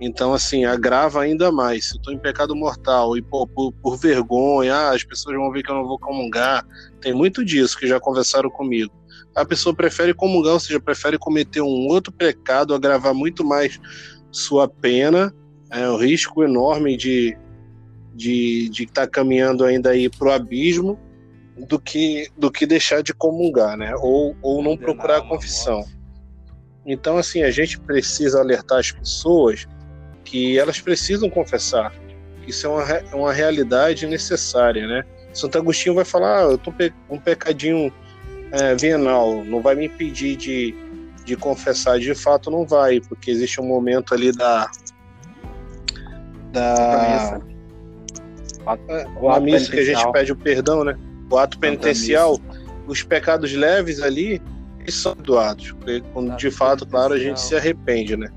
[0.00, 1.88] Então, assim, agrava ainda mais.
[1.88, 5.52] Se eu estou em pecado mortal e pô, por, por, vergonha, ah, as pessoas vão
[5.52, 6.66] ver que eu não vou comungar.
[7.02, 8.92] Tem muito disso que já conversaram comigo.
[9.36, 13.78] A pessoa prefere comungar, ou seja, prefere cometer um outro pecado, agravar muito mais
[14.32, 15.34] sua pena
[15.70, 17.36] é um risco enorme de
[18.14, 20.98] de de estar tá caminhando ainda aí para o abismo
[21.56, 23.94] do que do que deixar de comungar, né?
[23.96, 25.84] Ou, ou não procurar a confissão.
[26.84, 29.66] Então assim a gente precisa alertar as pessoas
[30.24, 31.94] que elas precisam confessar.
[32.46, 35.04] Isso é uma, uma realidade necessária, né?
[35.32, 37.92] Santo Agostinho vai falar, ah, eu tô pe um pecadinho
[38.50, 40.74] é, venal, não vai me impedir de,
[41.24, 41.98] de confessar.
[41.98, 44.68] De fato, não vai, porque existe um momento ali da,
[46.52, 47.40] da
[49.20, 50.96] o a missa que a gente pede o perdão, né?
[51.30, 52.38] O ato penitencial,
[52.86, 54.40] os pecados leves ali,
[54.80, 55.74] eles são doados,
[56.12, 58.30] quando de fato, claro, a gente se arrepende, né?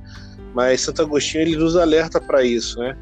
[0.54, 2.96] mas Santo Agostinho ele nos alerta para isso, né?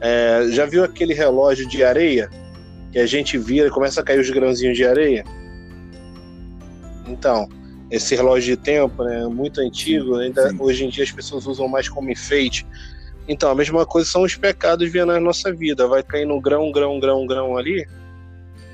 [0.00, 2.28] É, já viu aquele relógio de areia
[2.92, 5.24] que a gente vira e começa a cair os grãozinhos de areia?
[7.06, 7.48] Então,
[7.90, 10.56] esse relógio de tempo, né, muito antigo, ainda sim.
[10.58, 12.66] hoje em dia as pessoas usam mais como enfeite.
[13.28, 15.86] Então, a mesma coisa são os pecados vindo na nossa vida.
[15.86, 17.86] Vai caindo grão, grão, grão, grão ali.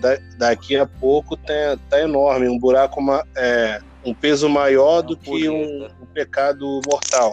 [0.01, 3.01] Da, daqui a pouco tá, tá enorme, um buraco,
[3.37, 7.33] é, um peso maior do que um, um pecado mortal.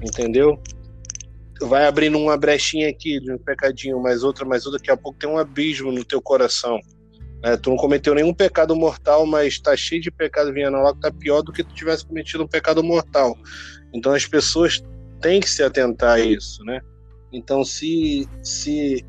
[0.00, 0.60] Entendeu?
[1.60, 5.18] Vai abrindo uma brechinha aqui de um pecadinho, mais outra, mais outra, daqui a pouco
[5.18, 6.78] tem um abismo no teu coração.
[7.44, 11.00] É, tu não cometeu nenhum pecado mortal, mas tá cheio de pecado vindo lá que
[11.00, 13.36] tá pior do que tu tivesse cometido um pecado mortal.
[13.92, 14.82] Então as pessoas
[15.22, 16.80] têm que se atentar a isso, né?
[17.32, 19.04] Então se se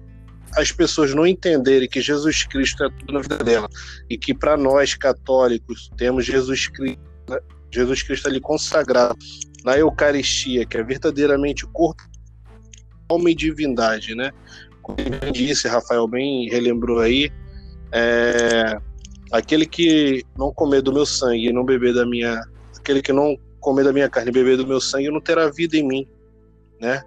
[0.55, 3.68] as pessoas não entenderem que Jesus Cristo é tudo na vida dela
[4.09, 7.39] e que para nós católicos temos Jesus Cristo, né?
[7.72, 9.18] Jesus Cristo ali consagrado
[9.66, 12.03] na Eucaristia, que é verdadeiramente o corpo,
[13.09, 14.32] alma e divindade, né?
[14.82, 14.97] Como
[15.32, 17.32] disse, Rafael bem relembrou aí,
[17.91, 18.78] é,
[19.32, 22.41] aquele que não comer do meu sangue e não beber da minha.
[22.78, 25.78] Aquele que não comer da minha carne e beber do meu sangue não terá vida
[25.78, 26.07] em mim,
[26.80, 27.01] né?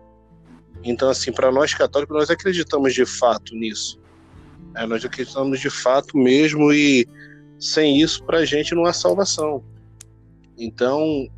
[0.82, 4.00] Então, assim, para nós católicos, nós acreditamos de fato nisso.
[4.74, 7.06] É, nós acreditamos de fato mesmo e
[7.58, 9.62] sem isso, para a gente não há salvação.
[10.56, 11.28] Então,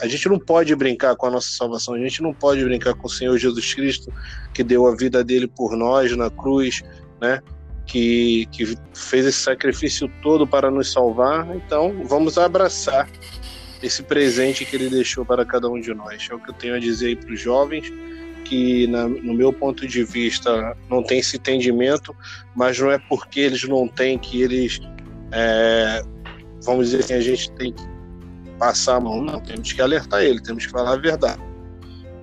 [0.00, 3.06] a gente não pode brincar com a nossa salvação, a gente não pode brincar com
[3.06, 4.12] o Senhor Jesus Cristo,
[4.54, 6.82] que deu a vida dele por nós na cruz,
[7.20, 7.40] né?
[7.86, 11.48] que, que fez esse sacrifício todo para nos salvar.
[11.56, 13.08] Então, vamos abraçar
[13.82, 16.28] esse presente que ele deixou para cada um de nós.
[16.30, 17.92] É o que eu tenho a dizer para os jovens,
[18.44, 22.14] que na, no meu ponto de vista não tem esse entendimento,
[22.54, 24.80] mas não é porque eles não têm que eles,
[25.32, 26.02] é,
[26.62, 27.82] vamos dizer assim, a gente tem que
[28.58, 31.40] passar a mão, não, temos que alertar ele, temos que falar a verdade.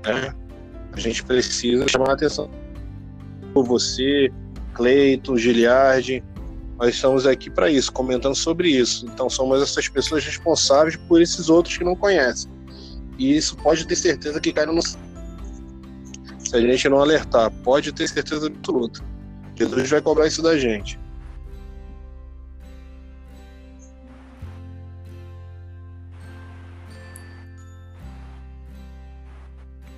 [0.06, 0.34] Né?
[0.94, 2.50] A gente precisa chamar a atenção
[3.64, 4.32] você,
[4.74, 6.24] Cleiton, Giliardi.
[6.78, 9.08] Nós estamos aqui para isso, comentando sobre isso.
[9.08, 12.52] Então, somos essas pessoas responsáveis por esses outros que não conhecem.
[13.18, 14.80] E isso pode ter certeza que cai no.
[14.80, 14.96] Se
[16.54, 19.04] a gente não alertar, pode ter certeza absoluta.
[19.56, 21.00] Jesus vai cobrar isso da gente.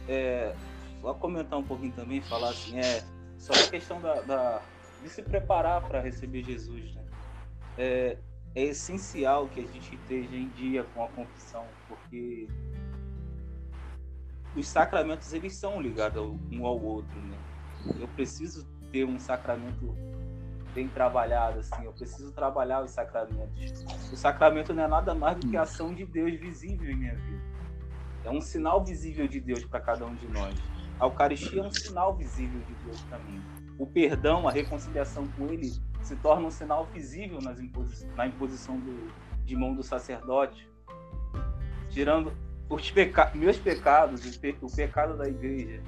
[0.08, 0.54] É,
[1.02, 3.04] só comentar um pouquinho também, falar assim, é,
[3.38, 4.62] sobre a questão da, da
[5.02, 6.93] de se preparar para receber Jesus.
[6.95, 7.04] Né?
[7.78, 8.18] É,
[8.56, 12.47] é essencial que a gente esteja em dia com a confissão, porque
[14.56, 16.22] os sacramentos eles são ligados
[16.52, 17.38] um ao outro, né?
[18.00, 19.95] Eu preciso ter um sacramento
[20.74, 21.84] bem trabalhado, assim.
[21.84, 23.86] Eu preciso trabalhar os sacramentos.
[24.12, 27.16] O sacramento não é nada mais do que a ação de Deus visível em minha
[27.16, 27.43] vida.
[28.24, 30.56] É um sinal visível de Deus para cada um de nós.
[31.00, 33.41] A Eucaristia é um sinal visível de Deus para mim.
[33.80, 35.72] O perdão, a reconciliação com Ele
[36.02, 39.10] se torna um sinal visível imposi na imposição do,
[39.46, 40.70] de mão do sacerdote,
[41.90, 42.34] tirando
[42.70, 45.82] os peca meus pecados, o, pe o pecado da igreja,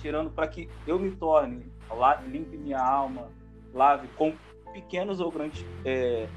[0.00, 1.72] tirando para que eu me torne,
[2.26, 3.30] limpe minha alma,
[3.72, 4.34] lave com
[4.72, 6.28] pequenos ou grandes é,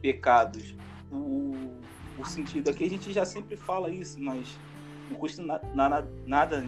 [0.00, 0.76] pecados.
[1.12, 1.78] O,
[2.18, 4.58] o sentido aqui a gente já sempre fala isso, mas
[5.08, 6.66] não custa na, na, nada,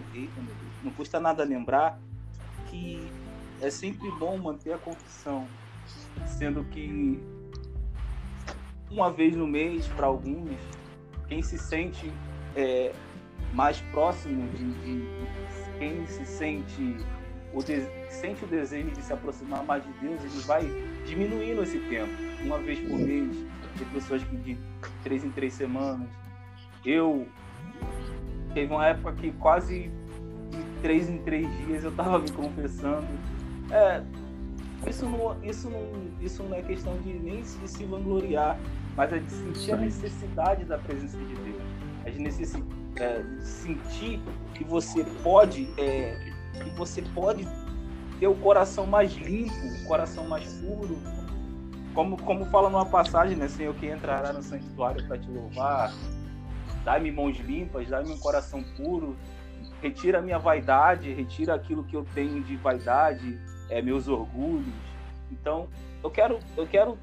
[0.81, 1.99] não custa nada lembrar
[2.67, 3.24] que
[3.61, 5.47] é sempre bom manter a confissão,
[6.25, 7.19] sendo que
[8.89, 10.57] uma vez no mês, para alguns,
[11.27, 12.11] quem se sente
[12.55, 12.93] é,
[13.53, 15.07] mais próximo de, de,
[15.79, 16.97] quem se sente
[17.53, 20.61] o de, sente o desejo de se aproximar mais de Deus, ele vai
[21.05, 22.11] diminuindo esse tempo,
[22.43, 23.35] uma vez por mês,
[23.75, 24.57] de pessoas que de
[25.03, 26.07] três em três semanas.
[26.85, 27.27] Eu
[28.55, 29.91] Teve uma época que quase
[30.49, 33.05] de três em três dias eu tava me confessando.
[33.71, 34.03] É,
[34.87, 35.89] isso não, isso não,
[36.21, 38.59] isso não é questão de nem de se vangloriar,
[38.95, 41.61] mas é de sentir a necessidade da presença de Deus.
[42.05, 42.63] É de, necessi,
[42.97, 44.21] é, de sentir
[44.53, 46.31] que você pode, é,
[46.63, 47.47] que você pode
[48.19, 50.97] ter o coração mais limpo, o coração mais puro.
[51.93, 53.47] Como, como fala numa passagem, né?
[53.47, 55.93] Senhor que entrará no santuário para te louvar,
[56.83, 59.15] dá-me mãos limpas, dá-me um coração puro,
[59.81, 63.39] retira a minha vaidade, retira aquilo que eu tenho de vaidade,
[63.69, 64.73] é, meus orgulhos.
[65.31, 65.67] Então,
[66.03, 66.97] eu quero, eu quero,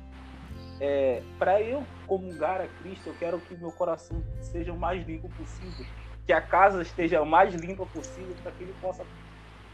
[0.80, 5.28] é, para eu comungar a Cristo, eu quero que meu coração seja o mais limpo
[5.30, 5.84] possível,
[6.26, 9.04] que a casa esteja o mais limpa possível, para que ele possa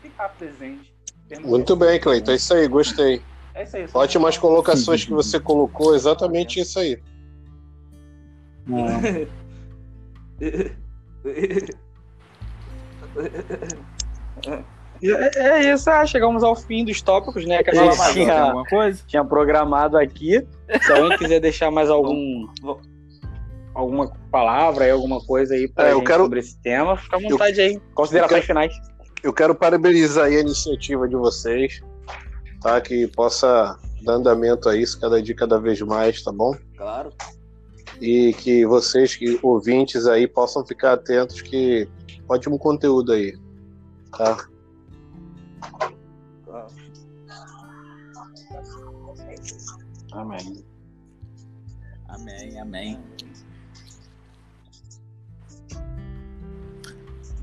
[0.01, 0.95] ficar presente.
[1.43, 3.23] Muito bem, Cleiton, é isso aí, gostei.
[3.55, 7.01] É isso aí, Ótimas colocações que você colocou, exatamente isso aí.
[10.41, 10.73] É.
[15.03, 17.63] É, é isso, ah, chegamos ao fim dos tópicos, né?
[17.63, 18.53] Que a gente tinha,
[19.07, 20.45] tinha programado aqui.
[20.83, 22.47] Se alguém quiser deixar mais algum
[23.75, 26.25] alguma palavra aí, alguma coisa aí para é, eu quero...
[26.25, 27.67] sobre esse tema, fica à vontade eu...
[27.67, 27.83] aí.
[27.95, 28.47] Considerações quero...
[28.47, 28.75] finais.
[29.23, 31.81] Eu quero parabenizar a iniciativa de vocês,
[32.61, 32.81] tá?
[32.81, 36.55] Que possa dar andamento a isso cada dia, cada vez mais, tá bom?
[36.77, 37.13] Claro.
[38.01, 41.89] E que vocês, que ouvintes aí, possam ficar atentos que
[42.29, 43.37] ótimo conteúdo aí,
[44.17, 44.37] tá?
[50.13, 50.65] Amém.
[52.09, 52.99] Amém, amém.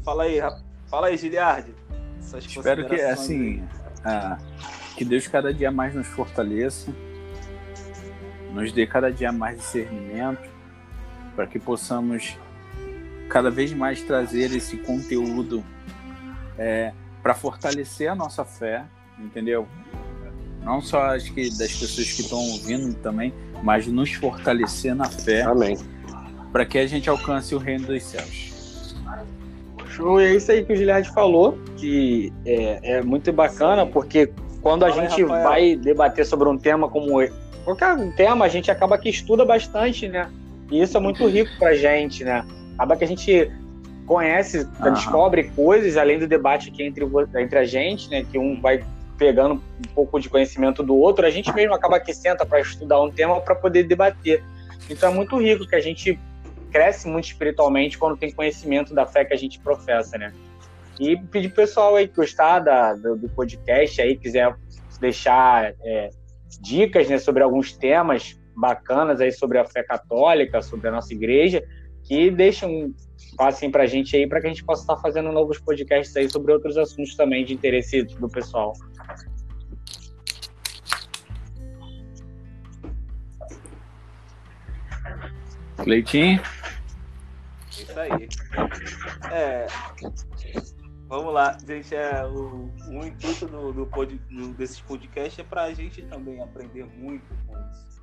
[0.04, 0.40] Fala aí,
[0.88, 1.74] fala aí, Giliardi.
[2.38, 3.64] Espero que assim,
[4.04, 4.38] ah,
[4.96, 6.92] que Deus cada dia mais nos fortaleça,
[8.54, 10.50] nos dê cada dia mais discernimento,
[11.36, 12.38] para que possamos
[13.30, 15.64] cada vez mais trazer esse conteúdo
[16.58, 16.94] é,
[17.26, 18.84] para fortalecer a nossa fé,
[19.18, 19.68] entendeu?
[20.62, 25.42] Não só acho que das pessoas que estão ouvindo também, mas nos fortalecer na fé.
[25.42, 25.76] Amém.
[26.52, 28.94] Para que a gente alcance o reino dos céus.
[29.88, 34.86] Show, é isso aí que o Giliard falou, que é, é muito bacana, porque quando
[34.86, 37.28] a gente vai debater sobre um tema como
[37.64, 40.32] qualquer tema, a gente acaba que estuda bastante, né?
[40.70, 42.46] E isso é muito rico pra gente, né?
[42.76, 43.52] Acaba que a gente
[44.06, 44.94] conhece, uhum.
[44.94, 47.06] descobre coisas além do debate aqui entre,
[47.38, 48.26] entre a gente, né?
[48.30, 48.84] Que um vai
[49.18, 53.02] pegando um pouco de conhecimento do outro, a gente mesmo acaba que senta para estudar
[53.02, 54.44] um tema para poder debater.
[54.90, 56.20] Então é muito rico que a gente
[56.72, 60.34] cresce muito espiritualmente quando tem conhecimento da fé que a gente professa, né?
[61.00, 64.56] E pedir pro pessoal aí que gostar da, do, do, podcast aí, quiser
[65.00, 66.10] deixar é,
[66.62, 71.64] dicas né, sobre alguns temas bacanas aí sobre a fé católica, sobre a nossa igreja,
[72.04, 72.94] que deixem
[73.36, 76.30] passem para a gente aí para que a gente possa estar fazendo novos podcasts aí
[76.30, 78.74] sobre outros assuntos também de interesse do pessoal.
[85.86, 86.42] Leitinho?
[87.70, 88.30] Isso aí.
[89.32, 89.68] É,
[91.08, 91.94] vamos lá, gente.
[91.94, 96.42] É, o, o intuito do, do, pod, do, desses podcasts é para a gente também
[96.42, 98.02] aprender muito com isso.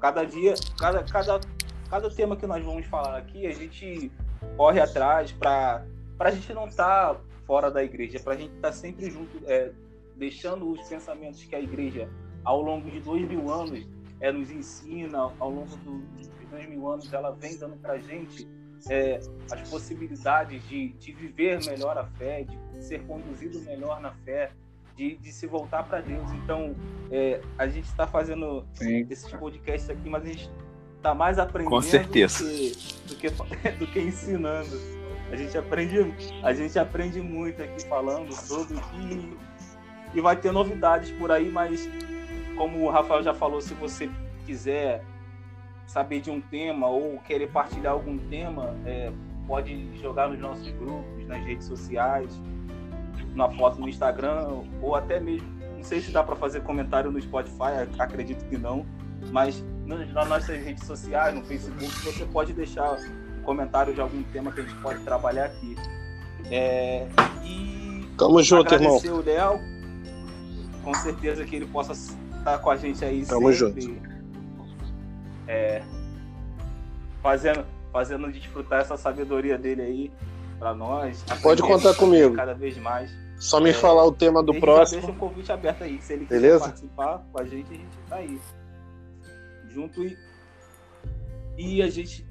[0.00, 1.40] Cada dia, cada, cada,
[1.88, 4.10] cada tema que nós vamos falar aqui, a gente
[4.56, 5.84] corre atrás para
[6.18, 9.42] a gente não estar tá fora da igreja, para a gente estar tá sempre junto,
[9.46, 9.72] é,
[10.16, 12.08] deixando os pensamentos que a igreja,
[12.44, 13.86] ao longo de dois mil anos,
[14.20, 17.98] é, nos ensina, ao longo do, dos dois mil anos, ela vem dando para a
[17.98, 18.48] gente
[18.88, 19.20] é,
[19.50, 24.50] as possibilidades de, de viver melhor a fé, de ser conduzido melhor na fé,
[24.96, 26.30] de, de se voltar para Deus.
[26.32, 26.74] Então,
[27.10, 29.06] é, a gente está fazendo Sim.
[29.10, 30.50] esses podcasts aqui, mas a gente
[31.02, 32.44] tá mais aprendendo Com certeza.
[32.44, 32.50] Do,
[33.16, 34.80] que, do, que, do que ensinando.
[35.30, 39.36] A gente aprende, a gente aprende muito aqui falando sobre e,
[40.14, 41.88] e vai ter novidades por aí, mas
[42.54, 44.10] como o Rafael já falou, se você
[44.44, 45.02] quiser
[45.86, 49.10] saber de um tema ou querer partilhar algum tema, é,
[49.46, 52.40] pode jogar nos nossos grupos, nas redes sociais,
[53.34, 57.20] na foto no Instagram, ou até mesmo, não sei se dá para fazer comentário no
[57.20, 58.86] Spotify, acredito que não,
[59.30, 62.92] mas nas nossas redes sociais, no Facebook, você pode deixar
[63.38, 65.76] um comentário de algum tema que a gente pode trabalhar aqui.
[66.50, 67.06] É,
[67.44, 68.96] e Tamo junto, irmão.
[68.96, 69.60] o Léo,
[70.82, 73.80] com certeza que ele possa estar com a gente aí Tamo sempre.
[73.82, 74.12] Junto.
[75.46, 75.82] É,
[77.22, 80.12] fazendo, fazendo desfrutar essa sabedoria dele aí
[80.58, 81.24] para nós.
[81.42, 82.34] Pode contar comigo.
[82.34, 83.10] Cada vez mais.
[83.38, 85.00] Só me é, falar o tema do próximo.
[85.00, 86.00] Deixa um convite aberto aí.
[86.00, 86.64] Se ele quiser Beleza?
[86.64, 88.40] participar com a gente, a gente tá aí
[89.72, 90.16] junto e,
[91.56, 92.26] e a gente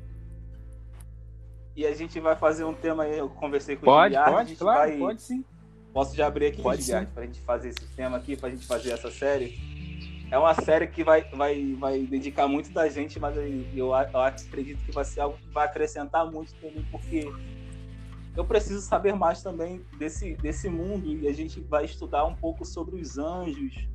[1.76, 4.56] e a gente vai fazer um tema aí, eu conversei com pode, o Giliard, pode,
[4.58, 5.46] claro, vai, pode sim.
[5.94, 8.92] Posso já abrir aqui, pode Giliard, pra gente fazer esse tema aqui, pra gente fazer
[8.92, 9.58] essa série.
[10.30, 14.20] É uma série que vai, vai, vai dedicar muito da gente, mas eu, eu, eu
[14.20, 17.30] acredito que vai ser algo que vai acrescentar muito também, porque
[18.36, 22.64] eu preciso saber mais também desse, desse mundo e a gente vai estudar um pouco
[22.64, 23.88] sobre os anjos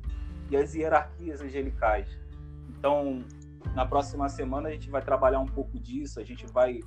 [0.51, 2.07] e as hierarquias angelicais.
[2.69, 3.23] Então,
[3.75, 6.79] na próxima semana a gente vai trabalhar um pouco disso, a gente vai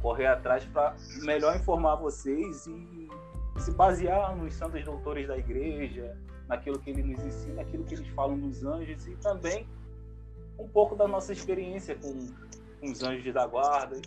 [0.00, 3.08] correr atrás para melhor informar vocês e
[3.58, 6.16] se basear nos santos doutores da igreja,
[6.48, 9.66] naquilo que ele nos ensina, naquilo que eles falam dos anjos e também
[10.58, 12.28] um pouco da nossa experiência com,
[12.80, 14.00] com os anjos da guarda.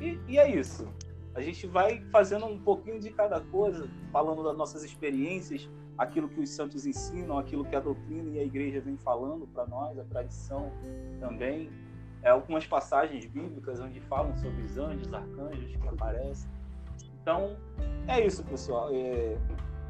[0.00, 0.88] E, e é isso.
[1.34, 5.68] A gente vai fazendo um pouquinho de cada coisa, falando das nossas experiências,
[6.00, 9.66] aquilo que os santos ensinam, aquilo que a doutrina e a igreja vem falando para
[9.66, 10.72] nós, a tradição
[11.20, 11.70] também.
[12.22, 16.50] É, algumas passagens bíblicas onde falam sobre os anjos, arcanjos que aparecem.
[17.20, 17.54] Então,
[18.08, 18.88] é isso, pessoal.
[18.90, 19.36] É,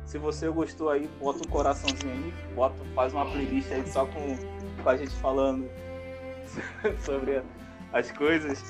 [0.04, 4.36] se você gostou aí, bota um coraçãozinho aí, bota, faz uma playlist aí só com,
[4.82, 5.70] com a gente falando
[7.06, 7.40] sobre
[7.92, 8.60] as coisas,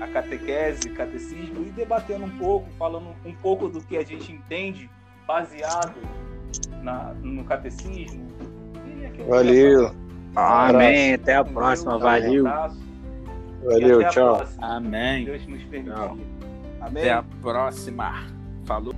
[0.00, 4.88] a catequese, catecismo, e debatendo um pouco, falando um pouco do que a gente entende,
[5.26, 5.94] baseado
[6.82, 8.26] na, no catecismo.
[9.28, 9.94] Valeu.
[10.34, 11.14] Amém.
[11.14, 11.98] Até a próxima.
[11.98, 12.44] Valeu.
[13.64, 14.44] Valeu, tchau.
[14.58, 15.24] Amém.
[15.24, 15.92] Deus nos permitir.
[16.80, 17.02] Amém.
[17.02, 18.26] Até a próxima.
[18.64, 18.94] Falou.